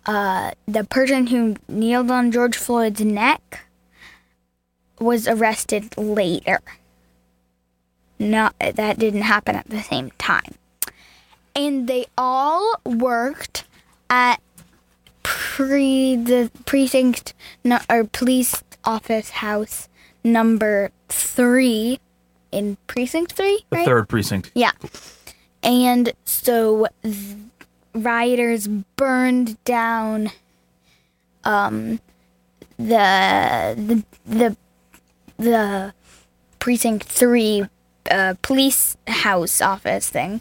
uh, 0.07 0.53
the 0.67 0.85
person 0.85 1.27
who 1.27 1.57
kneeled 1.69 2.09
on 2.13 2.31
George 2.31 2.57
Floyd's 2.57 3.01
neck 3.01 3.67
was 5.01 5.27
arrested 5.27 5.99
later. 5.99 6.61
Not 8.21 8.55
that 8.61 8.99
didn't 8.99 9.23
happen 9.23 9.57
at 9.57 9.69
the 9.69 9.83
same 9.83 10.13
time. 10.19 10.55
And 11.55 11.89
they 11.89 12.07
all 12.17 12.81
worked 12.85 13.65
at 14.09 14.41
pre 15.23 16.17
the 16.17 16.51
precinct 16.65 17.35
no, 17.65 17.79
or 17.89 18.05
police 18.05 18.63
office 18.85 19.31
house 19.31 19.89
number 20.25 20.91
three 21.09 22.01
in 22.53 22.77
precinct 22.87 23.33
three, 23.33 23.65
the 23.71 23.77
right? 23.77 23.87
third 23.87 24.09
precinct 24.09 24.51
Yeah. 24.55 24.73
And 25.63 26.13
so 26.25 26.87
rioters 27.95 28.69
burned 28.69 29.63
down 29.65 30.31
um 31.45 32.01
the 32.79 33.75
the 33.77 34.05
the, 34.27 34.57
the 35.37 35.95
precinct 36.61 37.05
3 37.05 37.65
uh, 38.11 38.35
police 38.43 38.97
house 39.09 39.61
office 39.61 40.09
thing. 40.09 40.41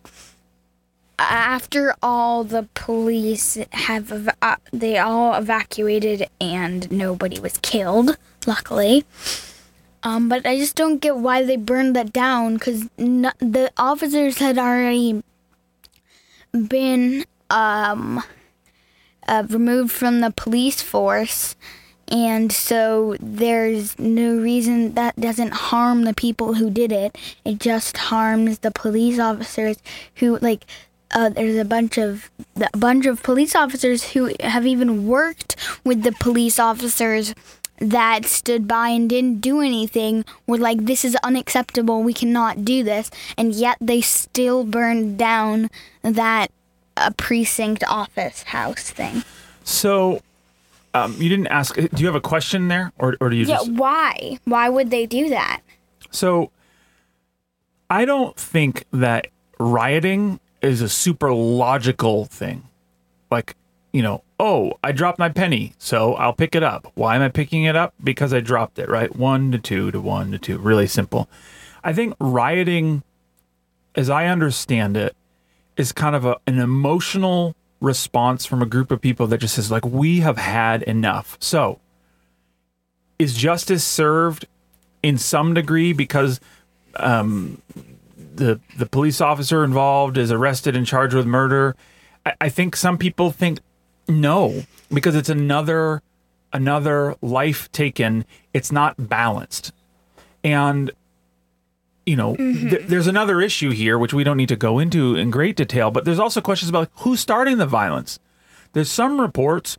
After 1.22 1.94
all 2.02 2.46
the 2.46 2.70
police 2.74 3.58
have 3.72 4.10
ev- 4.12 4.36
uh, 4.42 4.56
they 4.72 4.98
all 4.98 5.34
evacuated 5.34 6.30
and 6.40 6.90
nobody 6.90 7.40
was 7.42 7.58
killed, 7.58 8.18
luckily. 8.48 9.04
Um, 10.02 10.30
but 10.30 10.46
I 10.46 10.58
just 10.58 10.78
don't 10.78 11.00
get 11.00 11.18
why 11.18 11.44
they 11.44 11.58
burned 11.58 11.94
that 11.98 12.14
down 12.14 12.54
because 12.54 12.88
the 12.96 13.70
officers 13.78 14.38
had 14.38 14.58
already 14.58 15.22
been 16.54 17.26
um, 17.50 18.24
uh, 19.28 19.44
removed 19.50 19.92
from 19.92 20.22
the 20.22 20.32
police 20.32 20.82
force, 20.82 21.58
and 22.08 22.50
so 22.50 23.18
there's 23.20 24.00
no 24.00 24.38
reason 24.38 24.94
that 24.94 25.18
doesn't 25.18 25.52
harm 25.52 26.06
the 26.06 26.14
people 26.14 26.54
who 26.54 26.70
did 26.70 26.94
it. 26.94 27.18
It 27.44 27.60
just 27.60 27.98
harms 27.98 28.60
the 28.60 28.72
police 28.72 29.20
officers 29.20 29.78
who 30.16 30.38
like. 30.40 30.66
Uh, 31.12 31.30
there's 31.30 31.58
a 31.58 31.66
bunch 31.66 31.98
of 31.98 32.30
a 32.74 32.78
bunch 32.78 33.06
of 33.06 33.24
police 33.24 33.56
officers 33.56 34.12
who 34.12 34.32
have 34.42 34.66
even 34.68 35.08
worked 35.08 35.56
with 35.84 36.04
the 36.04 36.12
police 36.12 36.60
officers 36.60 37.34
that 37.80 38.26
stood 38.26 38.68
by 38.68 38.90
and 38.90 39.10
didn't 39.10 39.40
do 39.40 39.62
anything. 39.62 40.24
Were 40.46 40.58
like 40.58 40.86
this 40.86 41.04
is 41.04 41.16
unacceptable. 41.24 42.04
We 42.04 42.14
cannot 42.14 42.64
do 42.64 42.84
this. 42.84 43.10
And 43.38 43.54
yet 43.54 43.78
they 43.82 44.02
still 44.02 44.64
burned 44.64 45.18
down 45.18 45.70
that 46.04 46.52
uh, 46.98 47.12
precinct 47.18 47.84
office 47.88 48.44
house 48.44 48.92
thing. 48.92 49.24
So 49.64 50.22
um, 50.94 51.16
you 51.18 51.30
didn't 51.30 51.48
ask 51.48 51.76
do 51.76 51.90
you 51.98 52.06
have 52.06 52.16
a 52.16 52.22
question 52.22 52.68
there? 52.68 52.92
Or, 53.00 53.16
or 53.20 53.30
do 53.30 53.36
you 53.36 53.46
yeah 53.46 53.58
just 53.58 53.72
why? 53.72 54.40
Why 54.46 54.70
would 54.70 54.92
they 54.92 55.06
do 55.06 55.30
that? 55.30 55.62
So 56.12 56.52
I 57.90 58.06
don't 58.06 58.36
think 58.36 58.86
that 58.92 59.28
rioting 59.60 60.40
is 60.62 60.82
a 60.82 60.90
super 60.90 61.34
logical 61.34 62.26
thing. 62.26 62.64
Like 63.32 63.56
you 63.92 64.02
know, 64.02 64.24
oh, 64.40 64.74
I 64.84 64.92
dropped 64.92 65.20
my 65.20 65.30
penny, 65.30 65.74
so 65.78 66.14
I'll 66.16 66.34
pick 66.34 66.56
it 66.56 66.64
up. 66.64 66.92
Why 66.96 67.16
am 67.16 67.22
I 67.22 67.30
picking 67.30 67.64
it 67.64 67.76
up? 67.76 67.94
Because 68.04 68.34
I 68.34 68.40
dropped 68.40 68.80
it, 68.80 68.88
right? 68.88 69.16
One 69.16 69.52
to 69.52 69.58
two 69.58 69.92
to 69.92 70.00
one 70.00 70.32
to 70.32 70.38
two. 70.38 70.58
Really 70.58 70.88
simple. 70.88 71.28
I 71.84 71.94
think 71.94 72.16
rioting, 72.20 73.04
as 73.96 74.10
I 74.10 74.28
understand 74.28 74.96
it, 74.96 75.16
is 75.76 75.92
kind 75.92 76.16
of 76.16 76.26
a, 76.26 76.38
an 76.46 76.60
emotional 76.60 77.56
response 77.82 78.46
from 78.46 78.62
a 78.62 78.66
group 78.66 78.92
of 78.92 79.02
people 79.02 79.28
that 79.28 79.40
just 79.40 79.56
says, 79.56 79.72
like, 79.72 79.86
we 79.86 80.20
have 80.20 80.38
had 80.38 80.84
enough. 80.84 81.38
So, 81.40 81.80
is 83.18 83.36
justice 83.36 83.84
served 83.84 84.46
in 85.02 85.18
some 85.18 85.54
degree 85.54 85.94
because 85.94 86.40
um, 86.96 87.62
the 88.40 88.60
the 88.78 88.86
police 88.86 89.22
officer 89.22 89.64
involved 89.64 90.18
is 90.18 90.32
arrested 90.32 90.76
and 90.76 90.86
charged 90.86 91.14
with 91.14 91.26
murder? 91.26 91.76
I, 92.26 92.34
I 92.42 92.50
think 92.50 92.76
some 92.76 92.98
people 92.98 93.32
think 93.32 93.60
no, 94.08 94.64
because 94.92 95.16
it's 95.16 95.30
another 95.30 96.02
another 96.52 97.16
life 97.22 97.72
taken. 97.72 98.26
It's 98.54 98.72
not 98.72 99.10
balanced, 99.10 99.72
and 100.44 100.92
you 102.06 102.16
know, 102.16 102.36
th- 102.36 102.58
mm-hmm. 102.58 102.88
there's 102.88 103.08
another 103.08 103.40
issue 103.40 103.70
here 103.70 104.00
which 104.00 104.14
we 104.14 104.24
don't 104.24 104.38
need 104.38 104.50
to 104.50 104.56
go 104.56 104.80
into 104.80 105.16
in 105.16 105.30
great 105.30 105.56
detail. 105.56 105.92
But 105.92 106.06
there's 106.06 106.20
also 106.20 106.42
questions 106.42 106.70
about 106.70 106.90
who's 106.96 107.20
starting 107.20 107.58
the 107.58 107.68
violence. 107.68 108.20
There's 108.74 108.92
some 108.92 109.22
reports 109.22 109.78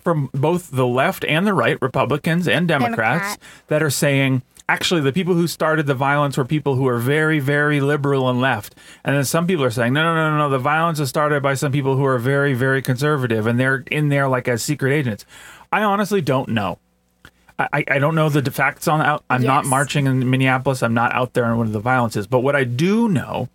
from 0.00 0.30
both 0.32 0.70
the 0.70 0.86
left 0.86 1.24
and 1.24 1.46
the 1.46 1.54
right, 1.54 1.78
Republicans 1.80 2.46
and 2.46 2.68
Democrats, 2.68 3.36
Democrat. 3.36 3.38
that 3.68 3.82
are 3.82 3.90
saying 3.90 4.42
actually 4.72 5.02
the 5.02 5.12
people 5.12 5.34
who 5.34 5.46
started 5.46 5.86
the 5.86 5.94
violence 5.94 6.38
were 6.38 6.46
people 6.46 6.76
who 6.76 6.88
are 6.88 6.96
very, 6.96 7.38
very 7.38 7.78
liberal 7.78 8.30
and 8.30 8.40
left. 8.40 8.74
And 9.04 9.14
then 9.14 9.24
some 9.24 9.46
people 9.46 9.64
are 9.64 9.70
saying, 9.70 9.92
no, 9.92 10.02
no, 10.02 10.14
no, 10.14 10.30
no, 10.30 10.38
no, 10.38 10.48
the 10.48 10.58
violence 10.58 10.98
is 10.98 11.10
started 11.10 11.42
by 11.42 11.52
some 11.52 11.72
people 11.72 11.96
who 11.96 12.06
are 12.06 12.18
very, 12.18 12.54
very 12.54 12.80
conservative 12.80 13.46
and 13.46 13.60
they're 13.60 13.84
in 13.90 14.08
there 14.08 14.28
like 14.28 14.48
as 14.48 14.62
secret 14.62 14.94
agents. 14.94 15.26
I 15.70 15.82
honestly 15.82 16.22
don't 16.22 16.48
know. 16.48 16.78
I, 17.58 17.84
I 17.86 17.98
don't 17.98 18.14
know 18.14 18.30
the 18.30 18.50
facts 18.50 18.88
on 18.88 19.02
out. 19.02 19.24
I'm 19.28 19.42
not 19.42 19.66
marching 19.66 20.06
in 20.06 20.28
Minneapolis. 20.30 20.82
I'm 20.82 20.94
not 20.94 21.12
out 21.12 21.34
there 21.34 21.44
on 21.44 21.58
one 21.58 21.66
of 21.66 21.74
the 21.74 21.78
violences. 21.78 22.26
But 22.26 22.40
what 22.40 22.56
I 22.56 22.64
do 22.64 23.10
know 23.10 23.50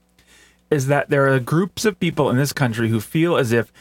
is 0.70 0.86
that 0.88 1.10
there 1.10 1.34
are 1.34 1.40
groups 1.40 1.84
of 1.84 2.00
people 2.00 2.30
in 2.30 2.38
this 2.38 2.54
country 2.54 2.90
who 2.90 3.02
feel 3.02 3.38
as 3.38 3.52
if 3.52 3.74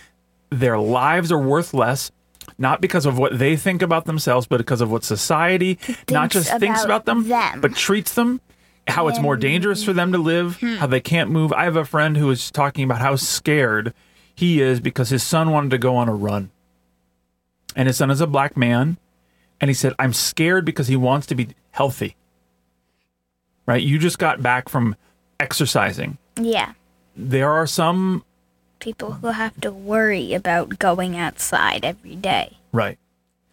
their 0.48 0.78
lives 0.78 1.30
are 1.30 1.38
worth 1.38 1.74
less, 1.74 2.10
not 2.58 2.80
because 2.80 3.06
of 3.06 3.18
what 3.18 3.38
they 3.38 3.56
think 3.56 3.82
about 3.82 4.04
themselves, 4.04 4.46
but 4.46 4.58
because 4.58 4.80
of 4.80 4.90
what 4.90 5.04
society 5.04 5.78
not 6.10 6.32
Thinks 6.32 6.46
just 6.48 6.60
thinks 6.60 6.80
about 6.84 7.02
about 7.02 7.04
them, 7.06 7.28
them. 7.28 7.60
but 7.60 7.74
treats 7.74 8.14
them. 8.14 8.40
How 8.88 9.08
it's 9.08 9.18
more 9.18 9.36
dangerous 9.36 9.82
for 9.82 9.92
them 9.92 10.12
to 10.12 10.18
live, 10.18 10.58
Hmm. 10.58 10.76
how 10.76 10.86
they 10.86 11.00
can't 11.00 11.28
move. 11.30 11.52
I 11.52 11.64
have 11.64 11.74
a 11.76 11.84
friend 11.84 12.16
who 12.16 12.26
was 12.28 12.50
talking 12.52 12.84
about 12.84 13.00
how 13.00 13.16
scared 13.16 13.92
he 14.34 14.60
is 14.60 14.78
because 14.80 15.08
his 15.08 15.24
son 15.24 15.50
wanted 15.50 15.70
to 15.72 15.78
go 15.78 15.96
on 15.96 16.08
a 16.08 16.14
run. 16.14 16.50
And 17.74 17.88
his 17.88 17.96
son 17.96 18.10
is 18.10 18.20
a 18.20 18.26
black 18.28 18.56
man. 18.56 18.96
And 19.60 19.68
he 19.70 19.74
said, 19.74 19.92
I'm 19.98 20.12
scared 20.12 20.64
because 20.64 20.86
he 20.86 20.94
wants 20.96 21.26
to 21.28 21.34
be 21.34 21.48
healthy. 21.72 22.14
Right? 23.66 23.82
You 23.82 23.98
just 23.98 24.18
got 24.18 24.40
back 24.42 24.68
from 24.68 24.94
exercising. 25.40 26.18
Yeah. 26.40 26.72
There 27.16 27.50
are 27.50 27.66
some, 27.66 28.24
People 28.78 29.12
who 29.12 29.28
have 29.28 29.60
to 29.60 29.72
worry 29.72 30.34
about 30.34 30.78
going 30.78 31.16
outside 31.16 31.84
every 31.84 32.14
day 32.14 32.58
right. 32.72 32.98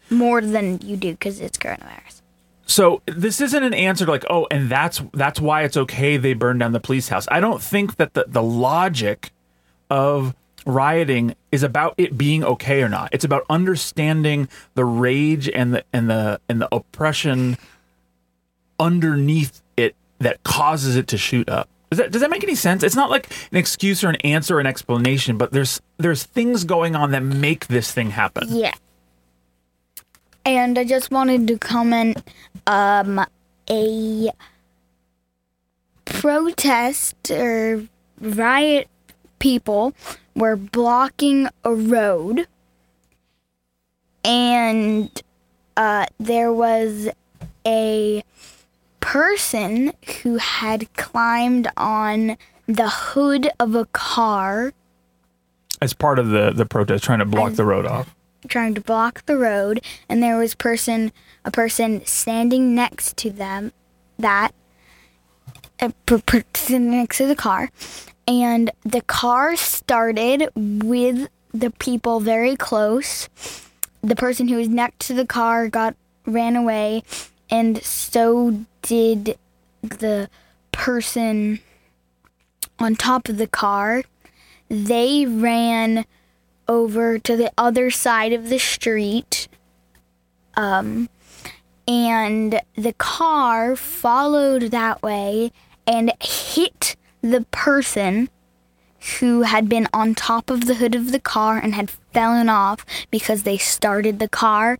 more 0.09 0.41
than 0.41 0.79
you 0.81 0.97
do 0.97 1.11
because 1.11 1.39
it's 1.39 1.57
coronavirus. 1.57 2.21
So 2.65 3.01
this 3.05 3.41
isn't 3.41 3.63
an 3.63 3.73
answer 3.73 4.05
to 4.05 4.11
like, 4.11 4.25
oh, 4.29 4.47
and 4.49 4.69
that's 4.69 5.01
that's 5.13 5.39
why 5.39 5.63
it's 5.63 5.77
okay 5.77 6.17
they 6.17 6.33
burned 6.33 6.59
down 6.59 6.71
the 6.71 6.79
police 6.79 7.09
house. 7.09 7.27
I 7.29 7.39
don't 7.39 7.61
think 7.61 7.97
that 7.97 8.13
the, 8.13 8.25
the 8.27 8.43
logic 8.43 9.31
of 9.89 10.35
rioting 10.65 11.35
is 11.51 11.63
about 11.63 11.93
it 11.97 12.17
being 12.17 12.43
okay 12.43 12.81
or 12.81 12.89
not. 12.89 13.09
It's 13.11 13.25
about 13.25 13.45
understanding 13.49 14.47
the 14.75 14.85
rage 14.85 15.49
and 15.49 15.73
the 15.73 15.83
and 15.91 16.09
the 16.09 16.39
and 16.47 16.61
the 16.61 16.73
oppression 16.73 17.57
underneath 18.79 19.61
it 19.77 19.95
that 20.19 20.43
causes 20.43 20.95
it 20.95 21.07
to 21.09 21.17
shoot 21.17 21.49
up. 21.49 21.69
Does 21.93 21.99
that 21.99 22.11
does 22.11 22.21
that 22.21 22.31
make 22.31 22.43
any 22.43 22.55
sense? 22.55 22.81
It's 22.81 22.95
not 22.95 23.11
like 23.11 23.29
an 23.51 23.57
excuse 23.57 24.03
or 24.03 24.09
an 24.09 24.15
answer 24.23 24.57
or 24.57 24.59
an 24.59 24.65
explanation, 24.65 25.37
but 25.37 25.51
there's 25.51 25.79
there's 25.99 26.23
things 26.23 26.63
going 26.63 26.95
on 26.95 27.11
that 27.11 27.21
make 27.21 27.67
this 27.67 27.91
thing 27.91 28.09
happen. 28.09 28.47
Yeah. 28.49 28.73
And 30.43 30.79
I 30.79 30.85
just 30.85 31.11
wanted 31.11 31.47
to 31.49 31.59
comment 31.59 32.17
um 32.65 33.23
a 33.69 34.31
protest 36.05 37.29
or 37.29 37.83
riot 38.19 38.87
people 39.37 39.93
were 40.35 40.55
blocking 40.55 41.47
a 41.63 41.75
road 41.75 42.47
and 44.25 45.21
uh 45.77 46.07
there 46.19 46.51
was 46.51 47.07
a 47.67 48.23
person 49.03 49.91
who 50.21 50.37
had 50.37 50.91
climbed 50.93 51.67
on 51.75 52.37
the 52.67 52.89
hood 52.89 53.49
of 53.59 53.75
a 53.75 53.85
car. 53.87 54.73
As 55.81 55.93
part 55.93 56.19
of 56.19 56.29
the 56.29 56.51
the 56.51 56.65
protest, 56.65 57.03
trying 57.03 57.19
to 57.19 57.25
block 57.25 57.53
the 57.53 57.65
road 57.65 57.85
off. 57.85 58.15
trying 58.47 58.73
to 58.75 58.81
block 58.81 59.25
the 59.25 59.37
road 59.37 59.81
and 60.07 60.23
there 60.23 60.37
was 60.37 60.55
person 60.55 61.11
a 61.43 61.51
person 61.51 62.05
standing 62.05 62.73
next 62.73 63.17
to 63.17 63.29
them 63.29 63.73
that 64.17 64.51
uh, 65.81 65.89
a 66.07 66.19
person 66.19 66.89
next 66.89 67.17
to 67.17 67.27
the 67.27 67.35
car. 67.35 67.69
And 68.25 68.71
the 68.83 69.01
car 69.01 69.57
started 69.57 70.49
with 70.55 71.27
the 71.53 71.71
people 71.71 72.21
very 72.21 72.55
close. 72.55 73.27
The 74.01 74.15
person 74.15 74.47
who 74.47 74.55
was 74.55 74.69
next 74.69 75.07
to 75.07 75.13
the 75.13 75.27
car 75.27 75.67
got 75.67 75.95
ran 76.25 76.55
away 76.55 77.03
and 77.49 77.83
so 77.83 78.65
did 78.81 79.37
the 79.81 80.29
person 80.71 81.59
on 82.79 82.95
top 82.95 83.29
of 83.29 83.37
the 83.37 83.47
car 83.47 84.03
they 84.69 85.25
ran 85.25 86.05
over 86.67 87.19
to 87.19 87.35
the 87.35 87.51
other 87.57 87.91
side 87.91 88.33
of 88.33 88.49
the 88.49 88.57
street. 88.57 89.47
Um, 90.55 91.09
and 91.87 92.61
the 92.75 92.93
car 92.93 93.75
followed 93.75 94.63
that 94.71 95.03
way 95.03 95.51
and 95.85 96.11
hit 96.21 96.95
the 97.21 97.45
person 97.51 98.29
who 99.19 99.41
had 99.41 99.67
been 99.67 99.87
on 99.93 100.15
top 100.15 100.49
of 100.49 100.65
the 100.65 100.75
hood 100.75 100.95
of 100.95 101.11
the 101.11 101.19
car 101.19 101.57
and 101.57 101.75
had 101.75 101.91
fallen 102.13 102.49
off 102.49 102.85
because 103.11 103.43
they 103.43 103.57
started 103.57 104.19
the 104.19 104.29
car 104.29 104.79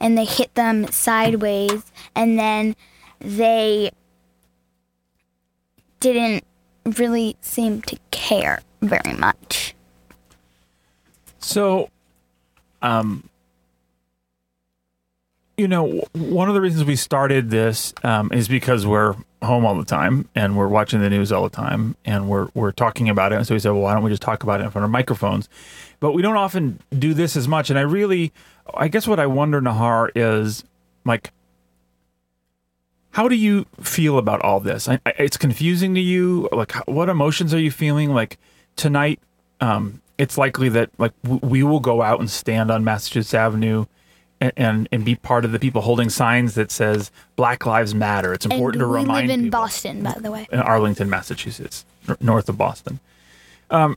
and 0.00 0.16
they 0.16 0.24
hit 0.24 0.54
them 0.54 0.86
sideways 0.88 1.92
and 2.14 2.38
then 2.38 2.74
they 3.20 3.90
didn't 6.00 6.44
really 6.96 7.36
seem 7.40 7.82
to 7.82 7.98
care 8.10 8.60
very 8.80 9.14
much. 9.14 9.74
So, 11.38 11.90
um, 12.82 13.28
you 15.58 15.66
know, 15.66 16.04
one 16.14 16.48
of 16.48 16.54
the 16.54 16.60
reasons 16.60 16.84
we 16.84 16.94
started 16.94 17.50
this 17.50 17.92
um, 18.04 18.32
is 18.32 18.46
because 18.48 18.86
we're 18.86 19.16
home 19.42 19.66
all 19.66 19.74
the 19.74 19.84
time 19.84 20.28
and 20.34 20.56
we're 20.56 20.68
watching 20.68 21.00
the 21.00 21.10
news 21.10 21.32
all 21.32 21.42
the 21.42 21.54
time 21.54 21.96
and 22.04 22.28
we're 22.28 22.48
we're 22.54 22.70
talking 22.70 23.08
about 23.08 23.32
it. 23.32 23.36
And 23.36 23.46
so 23.46 23.54
we 23.54 23.58
said, 23.58 23.72
well, 23.72 23.82
why 23.82 23.92
don't 23.92 24.04
we 24.04 24.10
just 24.10 24.22
talk 24.22 24.44
about 24.44 24.60
it 24.60 24.64
in 24.64 24.70
front 24.70 24.84
of 24.84 24.90
microphones? 24.92 25.48
But 25.98 26.12
we 26.12 26.22
don't 26.22 26.36
often 26.36 26.78
do 26.96 27.12
this 27.12 27.36
as 27.36 27.48
much. 27.48 27.70
And 27.70 27.78
I 27.78 27.82
really, 27.82 28.32
I 28.72 28.86
guess, 28.86 29.08
what 29.08 29.18
I 29.18 29.26
wonder, 29.26 29.60
Nahar, 29.60 30.10
is 30.14 30.64
like. 31.04 31.32
How 33.12 33.26
do 33.26 33.34
you 33.34 33.66
feel 33.80 34.16
about 34.16 34.42
all 34.42 34.60
this? 34.60 34.88
I, 34.88 35.00
I, 35.04 35.12
it's 35.18 35.36
confusing 35.36 35.92
to 35.94 36.00
you. 36.00 36.48
Like, 36.52 36.72
what 36.86 37.08
emotions 37.08 37.52
are 37.52 37.58
you 37.58 37.72
feeling? 37.72 38.14
Like 38.14 38.38
tonight, 38.76 39.18
um, 39.60 40.02
it's 40.18 40.38
likely 40.38 40.68
that 40.68 40.90
like 40.98 41.20
w- 41.22 41.40
we 41.42 41.62
will 41.64 41.80
go 41.80 42.00
out 42.00 42.20
and 42.20 42.30
stand 42.30 42.70
on 42.70 42.84
Massachusetts 42.84 43.34
Avenue 43.34 43.86
and, 44.40 44.88
and 44.90 45.04
be 45.04 45.14
part 45.14 45.44
of 45.44 45.52
the 45.52 45.58
people 45.58 45.80
holding 45.82 46.08
signs 46.10 46.54
that 46.54 46.70
says 46.70 47.10
Black 47.36 47.66
Lives 47.66 47.94
Matter. 47.94 48.32
It's 48.32 48.46
important 48.46 48.82
and 48.82 48.88
to 48.88 48.92
we 48.92 49.00
remind 49.00 49.28
live 49.28 49.38
in 49.38 49.44
people 49.46 49.60
Boston, 49.60 50.02
by 50.02 50.14
the 50.18 50.30
way. 50.30 50.46
in 50.50 50.60
Arlington, 50.60 51.10
Massachusetts, 51.10 51.84
north 52.20 52.48
of 52.48 52.56
Boston. 52.56 53.00
Um, 53.70 53.96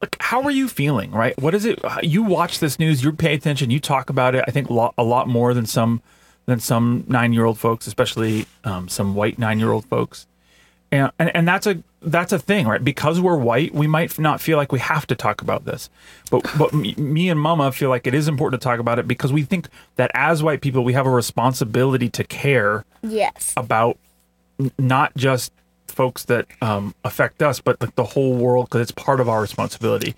like, 0.00 0.16
how 0.20 0.42
are 0.42 0.50
you 0.50 0.68
feeling? 0.68 1.12
Right? 1.12 1.38
What 1.40 1.54
is 1.54 1.64
it? 1.64 1.78
You 2.02 2.22
watch 2.22 2.58
this 2.58 2.78
news. 2.78 3.04
You 3.04 3.12
pay 3.12 3.34
attention. 3.34 3.70
You 3.70 3.80
talk 3.80 4.10
about 4.10 4.34
it. 4.34 4.44
I 4.48 4.50
think 4.50 4.68
lo- 4.68 4.94
a 4.98 5.04
lot 5.04 5.28
more 5.28 5.54
than 5.54 5.66
some 5.66 6.02
than 6.46 6.58
some 6.58 7.04
nine 7.06 7.32
year 7.32 7.44
old 7.44 7.58
folks, 7.58 7.86
especially 7.86 8.46
um, 8.64 8.88
some 8.88 9.14
white 9.14 9.38
nine 9.38 9.60
year 9.60 9.70
old 9.70 9.86
folks. 9.86 10.26
And, 10.92 11.10
and 11.18 11.34
and 11.34 11.48
that's 11.48 11.66
a 11.66 11.82
that's 12.02 12.32
a 12.32 12.38
thing, 12.38 12.66
right? 12.68 12.84
Because 12.84 13.18
we're 13.20 13.36
white, 13.38 13.74
we 13.74 13.86
might 13.86 14.18
not 14.18 14.40
feel 14.42 14.58
like 14.58 14.70
we 14.72 14.78
have 14.80 15.06
to 15.06 15.14
talk 15.14 15.40
about 15.40 15.64
this, 15.64 15.88
but 16.30 16.42
but 16.58 16.74
me, 16.74 16.94
me 16.96 17.30
and 17.30 17.40
Mama 17.40 17.72
feel 17.72 17.88
like 17.88 18.06
it 18.06 18.12
is 18.14 18.28
important 18.28 18.60
to 18.60 18.64
talk 18.68 18.78
about 18.78 18.98
it 18.98 19.08
because 19.08 19.32
we 19.32 19.42
think 19.42 19.68
that 19.96 20.10
as 20.14 20.42
white 20.42 20.60
people, 20.60 20.84
we 20.84 20.92
have 20.92 21.06
a 21.06 21.10
responsibility 21.10 22.08
to 22.10 22.22
care 22.24 22.84
Yes. 23.02 23.54
about 23.56 23.96
n- 24.60 24.70
not 24.78 25.16
just 25.16 25.50
folks 25.88 26.24
that 26.26 26.46
um, 26.60 26.94
affect 27.04 27.42
us, 27.42 27.58
but 27.60 27.80
like 27.80 27.94
the 27.96 28.04
whole 28.04 28.34
world 28.34 28.66
because 28.66 28.82
it's 28.82 28.92
part 28.92 29.18
of 29.20 29.28
our 29.28 29.40
responsibility. 29.40 30.14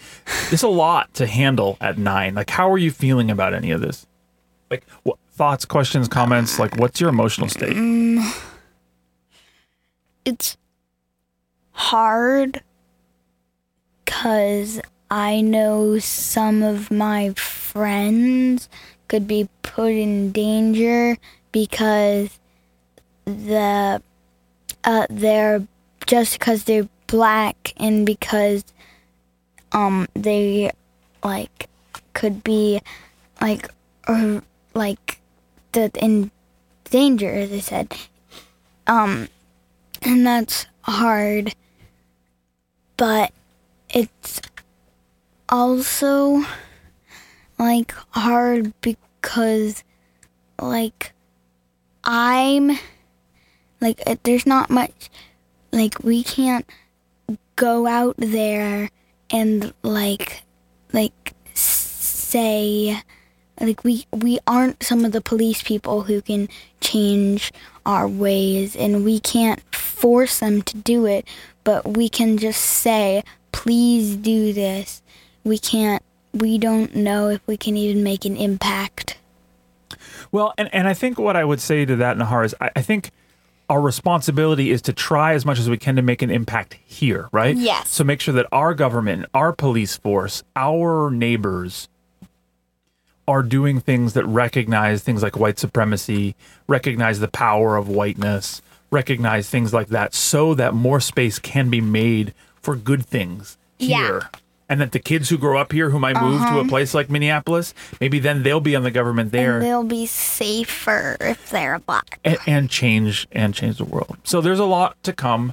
There's 0.51 0.63
a 0.65 0.69
lot 0.69 1.13
to 1.15 1.27
handle 1.27 1.77
at 1.81 1.99
nine. 1.99 2.35
Like, 2.35 2.51
how 2.51 2.71
are 2.71 2.79
you 2.79 2.91
feeling 2.91 3.31
about 3.31 3.55
any 3.55 3.71
of 3.71 3.81
this? 3.81 4.07
Like, 4.71 4.85
what 5.05 5.19
thoughts, 5.33 5.65
questions, 5.65 6.09
comments? 6.09 6.59
Like, 6.59 6.77
what's 6.79 7.01
your 7.01 7.11
emotional 7.11 7.49
state? 7.49 7.77
It's 10.25 10.57
hard 11.75 12.63
because 14.05 14.81
I 15.11 15.41
know 15.41 15.99
some 15.99 16.63
of 16.63 16.91
my 16.91 17.31
friends 17.35 18.69
could 19.09 19.27
be 19.27 19.49
put 19.63 19.93
in 19.93 20.33
danger 20.33 21.19
because 21.53 22.39
the 23.25 24.03
uh, 24.85 25.07
they're 25.11 25.67
just 26.07 26.39
because 26.39 26.65
they're 26.65 26.89
black 27.07 27.75
and 27.77 28.07
because 28.07 28.65
um 29.73 30.09
they 30.15 30.71
like 31.23 31.69
could 32.13 32.43
be 32.45 32.81
like 33.41 33.69
or 34.09 34.43
like 34.75 35.21
the 35.73 35.91
in 36.01 36.31
danger 36.85 37.31
as 37.31 37.53
I 37.53 37.59
said. 37.61 37.97
Um 38.87 39.29
and 40.03 40.27
that's 40.27 40.67
hard 40.83 41.55
but 42.97 43.33
it's 43.91 44.41
also 45.49 46.45
like 47.59 47.93
hard 48.11 48.73
because 48.81 49.83
like 50.61 51.13
I'm 52.03 52.79
like 53.81 54.01
uh, 54.07 54.17
there's 54.23 54.47
not 54.47 54.71
much 54.71 55.11
like 55.73 56.03
we 56.03 56.23
can't 56.23 56.67
go 57.57 57.87
out 57.87 58.15
there 58.19 58.91
and 59.31 59.73
like 59.83 60.43
like 60.93 61.35
say 61.55 63.01
like 63.61 63.85
we 63.85 64.07
we 64.13 64.39
aren't 64.47 64.83
some 64.83 65.05
of 65.05 65.13
the 65.13 65.21
police 65.21 65.63
people 65.63 66.03
who 66.03 66.21
can 66.21 66.49
change 66.81 67.53
our 67.87 68.09
ways 68.09 68.75
and 68.75 69.05
we 69.05 69.21
can't 69.21 69.63
force 69.95 70.41
them 70.41 70.63
to 70.63 70.77
do 70.77 71.07
it 71.07 71.27
but 71.65 71.97
we 71.97 72.09
can 72.09 72.37
just 72.37 72.61
say 72.61 73.23
please 73.53 74.17
do 74.17 74.53
this 74.53 75.03
we 75.45 75.59
can't 75.59 76.03
we 76.33 76.59
don't 76.59 76.95
know 76.95 77.29
if 77.29 77.41
we 77.47 77.57
can 77.57 77.77
even 77.77 78.03
make 78.03 78.25
an 78.25 78.37
impact 78.37 79.17
Well, 80.33 80.53
and, 80.59 80.69
and 80.75 80.89
I 80.89 80.95
think 80.95 81.19
what 81.19 81.37
I 81.37 81.45
would 81.45 81.61
say 81.61 81.85
to 81.85 81.97
that, 81.97 82.17
Nahar, 82.17 82.45
is 82.45 82.55
I, 82.61 82.71
I 82.75 82.83
think 82.83 83.11
our 83.71 83.81
responsibility 83.81 84.71
is 84.71 84.83
to 84.83 84.93
try 84.93 85.35
as 85.35 85.47
much 85.47 85.59
as 85.59 85.71
we 85.71 85.79
can 85.79 85.97
to 85.97 86.03
make 86.03 86.23
an 86.23 86.31
impact 86.31 86.77
here, 86.85 87.29
right? 87.33 87.57
Yes. 87.57 87.89
So 87.89 88.03
make 88.05 88.21
sure 88.21 88.35
that 88.35 88.47
our 88.51 88.75
government, 88.75 89.27
our 89.33 89.53
police 89.53 89.97
force, 89.97 90.43
our 90.57 91.11
neighbors 91.11 91.89
are 93.27 93.43
doing 93.43 93.81
things 93.81 94.13
that 94.13 94.27
recognize 94.27 95.03
things 95.03 95.23
like 95.23 95.39
white 95.39 95.59
supremacy, 95.59 96.35
recognize 96.67 97.21
the 97.21 97.29
power 97.29 97.77
of 97.77 97.89
whiteness, 97.89 98.61
recognize 98.95 99.51
things 99.51 99.75
like 99.75 99.89
that, 99.89 100.15
so 100.15 100.55
that 100.55 100.73
more 100.75 101.01
space 101.01 101.39
can 101.39 101.69
be 101.69 101.81
made 101.81 102.33
for 102.63 102.77
good 102.77 103.05
things 103.05 103.59
Yeah. 103.79 103.97
here. 103.99 104.31
And 104.67 104.81
that 104.81 104.93
the 104.93 104.99
kids 104.99 105.29
who 105.29 105.37
grow 105.37 105.59
up 105.61 105.73
here 105.73 105.91
who 105.91 105.99
might 105.99 106.19
move 106.19 106.41
to 106.41 106.59
a 106.59 106.65
place 106.67 106.95
like 106.95 107.11
Minneapolis, 107.11 107.75
maybe 108.01 108.19
then 108.19 108.43
they'll 108.43 108.61
be 108.61 108.75
on 108.75 108.83
the 108.83 108.91
government 108.91 109.31
there 109.31 109.57
and 109.57 109.63
they'll 109.63 109.83
be 109.85 110.07
safer 110.07 111.19
if 111.21 111.51
they're 111.51 111.79
black 111.81 112.19
and, 112.25 112.39
and 112.47 112.71
change 112.71 113.29
and 113.33 113.53
change 113.55 113.77
the 113.77 113.85
world. 113.85 114.17
So 114.25 114.41
there's 114.41 114.59
a 114.59 114.65
lot 114.65 114.97
to 115.03 115.13
come. 115.13 115.53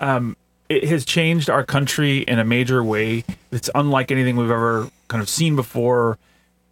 Um, 0.00 0.36
it 0.70 0.84
has 0.88 1.04
changed 1.04 1.50
our 1.50 1.64
country 1.64 2.20
in 2.20 2.38
a 2.38 2.44
major 2.44 2.82
way. 2.82 3.24
It's 3.52 3.68
unlike 3.74 4.10
anything 4.10 4.36
we've 4.36 4.50
ever 4.50 4.88
kind 5.08 5.22
of 5.22 5.28
seen 5.28 5.54
before 5.54 6.16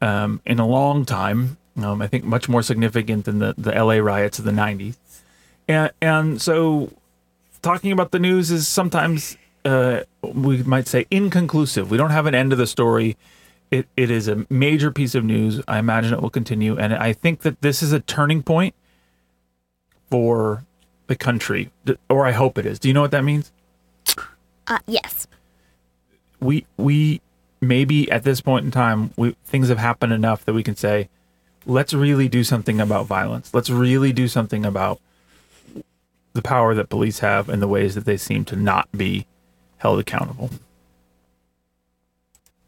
um, 0.01 0.41
in 0.47 0.59
a 0.59 0.67
long 0.67 1.05
time. 1.05 1.59
Um, 1.77 2.01
I 2.01 2.07
think 2.07 2.25
much 2.25 2.49
more 2.49 2.63
significant 2.63 3.27
than 3.27 3.41
the, 3.41 3.55
the 3.59 3.73
LA 3.73 3.97
riots 3.97 4.39
of 4.39 4.47
the 4.47 4.53
90s. 4.53 4.97
And, 5.69 5.91
and 6.01 6.43
so 6.43 6.93
talking 7.63 7.93
about 7.93 8.11
the 8.11 8.19
news 8.19 8.51
is 8.51 8.69
sometimes 8.69 9.37
uh, 9.65 10.01
we 10.23 10.63
might 10.63 10.87
say 10.87 11.07
inconclusive. 11.11 11.91
We 11.91 11.97
don't 11.97 12.11
have 12.11 12.27
an 12.27 12.35
end 12.35 12.53
of 12.53 12.59
the 12.59 12.67
story. 12.67 13.17
It, 13.71 13.89
it 13.97 14.11
is 14.11 14.29
a 14.29 14.47
major 14.51 14.91
piece 14.91 15.15
of 15.15 15.25
news. 15.25 15.61
I 15.67 15.79
imagine 15.79 16.13
it 16.13 16.21
will 16.21 16.31
continue. 16.31 16.77
And 16.79 16.95
I 16.95 17.13
think 17.13 17.41
that 17.41 17.61
this 17.63 17.83
is 17.83 17.93
a 17.93 18.01
turning 18.01 18.43
point 18.43 18.75
for 20.11 20.65
the 21.07 21.17
country, 21.17 21.71
or 22.09 22.27
I 22.27 22.33
hope 22.33 22.59
it 22.59 22.67
is. 22.67 22.79
Do 22.79 22.89
you 22.89 22.95
know 22.95 23.01
what 23.01 23.11
that 23.11 23.25
means? 23.25 23.51
uh, 24.67 24.79
yes 24.87 25.27
We 26.41 26.67
we 26.77 27.21
maybe 27.61 28.11
at 28.11 28.23
this 28.23 28.41
point 28.41 28.65
in 28.65 28.71
time, 28.71 29.13
we 29.17 29.37
things 29.45 29.69
have 29.69 29.79
happened 29.79 30.13
enough 30.13 30.45
that 30.45 30.53
we 30.53 30.63
can 30.63 30.77
say, 30.77 31.09
let's 31.67 31.93
really 31.95 32.29
do 32.29 32.45
something 32.45 32.81
about 32.81 33.07
violence. 33.07 33.53
Let's 33.53 33.71
really 33.71 34.13
do 34.13 34.29
something 34.29 34.65
about 34.65 35.01
the 36.35 36.43
power 36.43 36.75
that 36.75 36.91
police 36.91 37.21
have 37.21 37.49
and 37.49 37.63
the 37.63 37.69
ways 37.69 37.95
that 37.95 38.05
they 38.05 38.17
seem 38.17 38.45
to 38.45 38.57
not 38.57 38.91
be 38.93 39.27
held 39.79 39.99
accountable. 39.99 40.51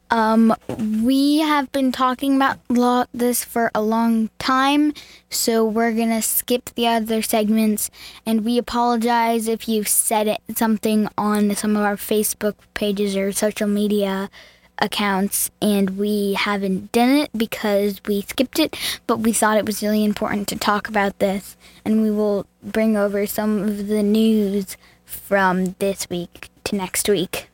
Um, 0.09 0.55
we 0.69 1.39
have 1.39 1.73
been 1.73 1.91
talking 1.91 2.37
about 2.37 2.59
lo- 2.69 3.07
this 3.13 3.43
for 3.43 3.73
a 3.75 3.83
long 3.83 4.31
time, 4.39 4.95
so 5.31 5.65
we're 5.65 5.93
gonna 5.93 6.23
skip 6.23 6.71
the 6.77 6.87
other 6.87 7.23
segments, 7.23 7.91
and 8.25 8.45
we 8.45 8.57
apologize 8.57 9.49
if 9.49 9.69
you 9.69 9.83
said 9.83 10.29
it, 10.29 10.41
something 10.55 11.09
on 11.19 11.57
some 11.57 11.75
of 11.75 11.83
our 11.83 11.97
Facebook 11.97 12.55
pages 12.75 13.17
or 13.17 13.33
social 13.33 13.67
media 13.67 14.31
accounts, 14.79 15.51
and 15.61 15.99
we 15.99 16.35
haven't 16.35 16.93
done 16.93 17.11
it 17.11 17.31
because 17.37 18.01
we 18.07 18.23
skipped 18.23 18.59
it, 18.59 18.77
but 19.07 19.19
we 19.21 19.33
thought 19.33 19.57
it 19.57 19.67
was 19.67 19.83
really 19.83 20.05
important 20.05 20.49
to 20.49 20.57
talk 20.57 20.89
about 20.89 21.19
this, 21.19 21.57
and 21.85 22.03
we 22.03 22.11
will 22.11 22.47
bring 22.63 22.97
over 22.97 23.27
some 23.27 23.63
of 23.63 23.89
the 23.89 24.03
news 24.03 24.77
from 25.05 25.75
this 25.79 26.09
week 26.11 26.51
to 26.65 26.77
next 26.77 27.09
week. 27.09 27.49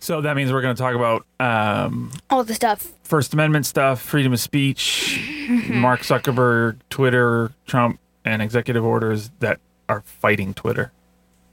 So 0.00 0.20
that 0.20 0.34
means 0.34 0.52
we're 0.52 0.62
going 0.62 0.74
to 0.74 0.82
talk 0.82 0.96
about 0.96 1.24
um, 1.38 2.10
All 2.28 2.42
the 2.42 2.54
stuff 2.54 2.92
First 3.04 3.34
Amendment 3.34 3.66
stuff, 3.66 4.00
freedom 4.00 4.32
of 4.32 4.40
speech, 4.40 5.20
Mark 5.68 6.00
Zuckerberg, 6.00 6.76
Twitter, 6.90 7.52
Trump, 7.66 8.00
and 8.24 8.40
executive 8.40 8.84
orders 8.84 9.30
that 9.40 9.60
are 9.88 10.00
fighting 10.00 10.54
Twitter. 10.54 10.90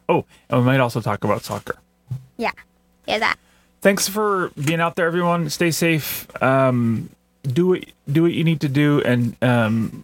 Oh, 0.08 0.26
and 0.50 0.62
we 0.62 0.66
might 0.66 0.80
also 0.80 1.02
talk 1.02 1.24
about 1.24 1.44
soccer. 1.44 1.76
Yeah. 2.38 2.54
Yeah, 3.06 3.20
that. 3.20 3.38
Thanks 3.82 4.08
for 4.10 4.52
being 4.64 4.82
out 4.82 4.96
there, 4.96 5.08
everyone. 5.08 5.50
Stay 5.50 5.72
safe. 5.72 6.28
Um, 6.44 7.10
do 7.44 7.68
what 7.68 7.86
do 8.12 8.24
what 8.24 8.34
you 8.34 8.44
need 8.44 8.60
to 8.62 8.70
do, 8.70 9.02
and 9.06 9.36
um, 9.42 10.04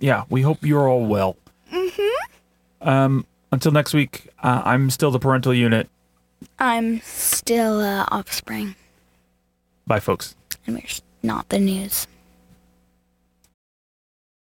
yeah, 0.00 0.24
we 0.28 0.42
hope 0.42 0.64
you're 0.64 0.88
all 0.88 1.06
well. 1.06 1.36
Mm-hmm. 1.72 2.88
Um, 2.88 3.26
until 3.52 3.72
next 3.72 3.94
week, 3.94 4.28
uh, 4.42 4.62
I'm 4.64 4.90
still 4.90 5.10
the 5.10 5.18
parental 5.18 5.54
unit. 5.54 5.88
I'm 6.58 7.00
still 7.02 7.80
uh, 7.80 8.04
offspring, 8.08 8.74
Bye, 9.86 10.00
folks. 10.00 10.34
and 10.66 10.76
we're 10.76 10.82
not 11.22 11.48
the 11.48 11.58
news. 11.58 12.06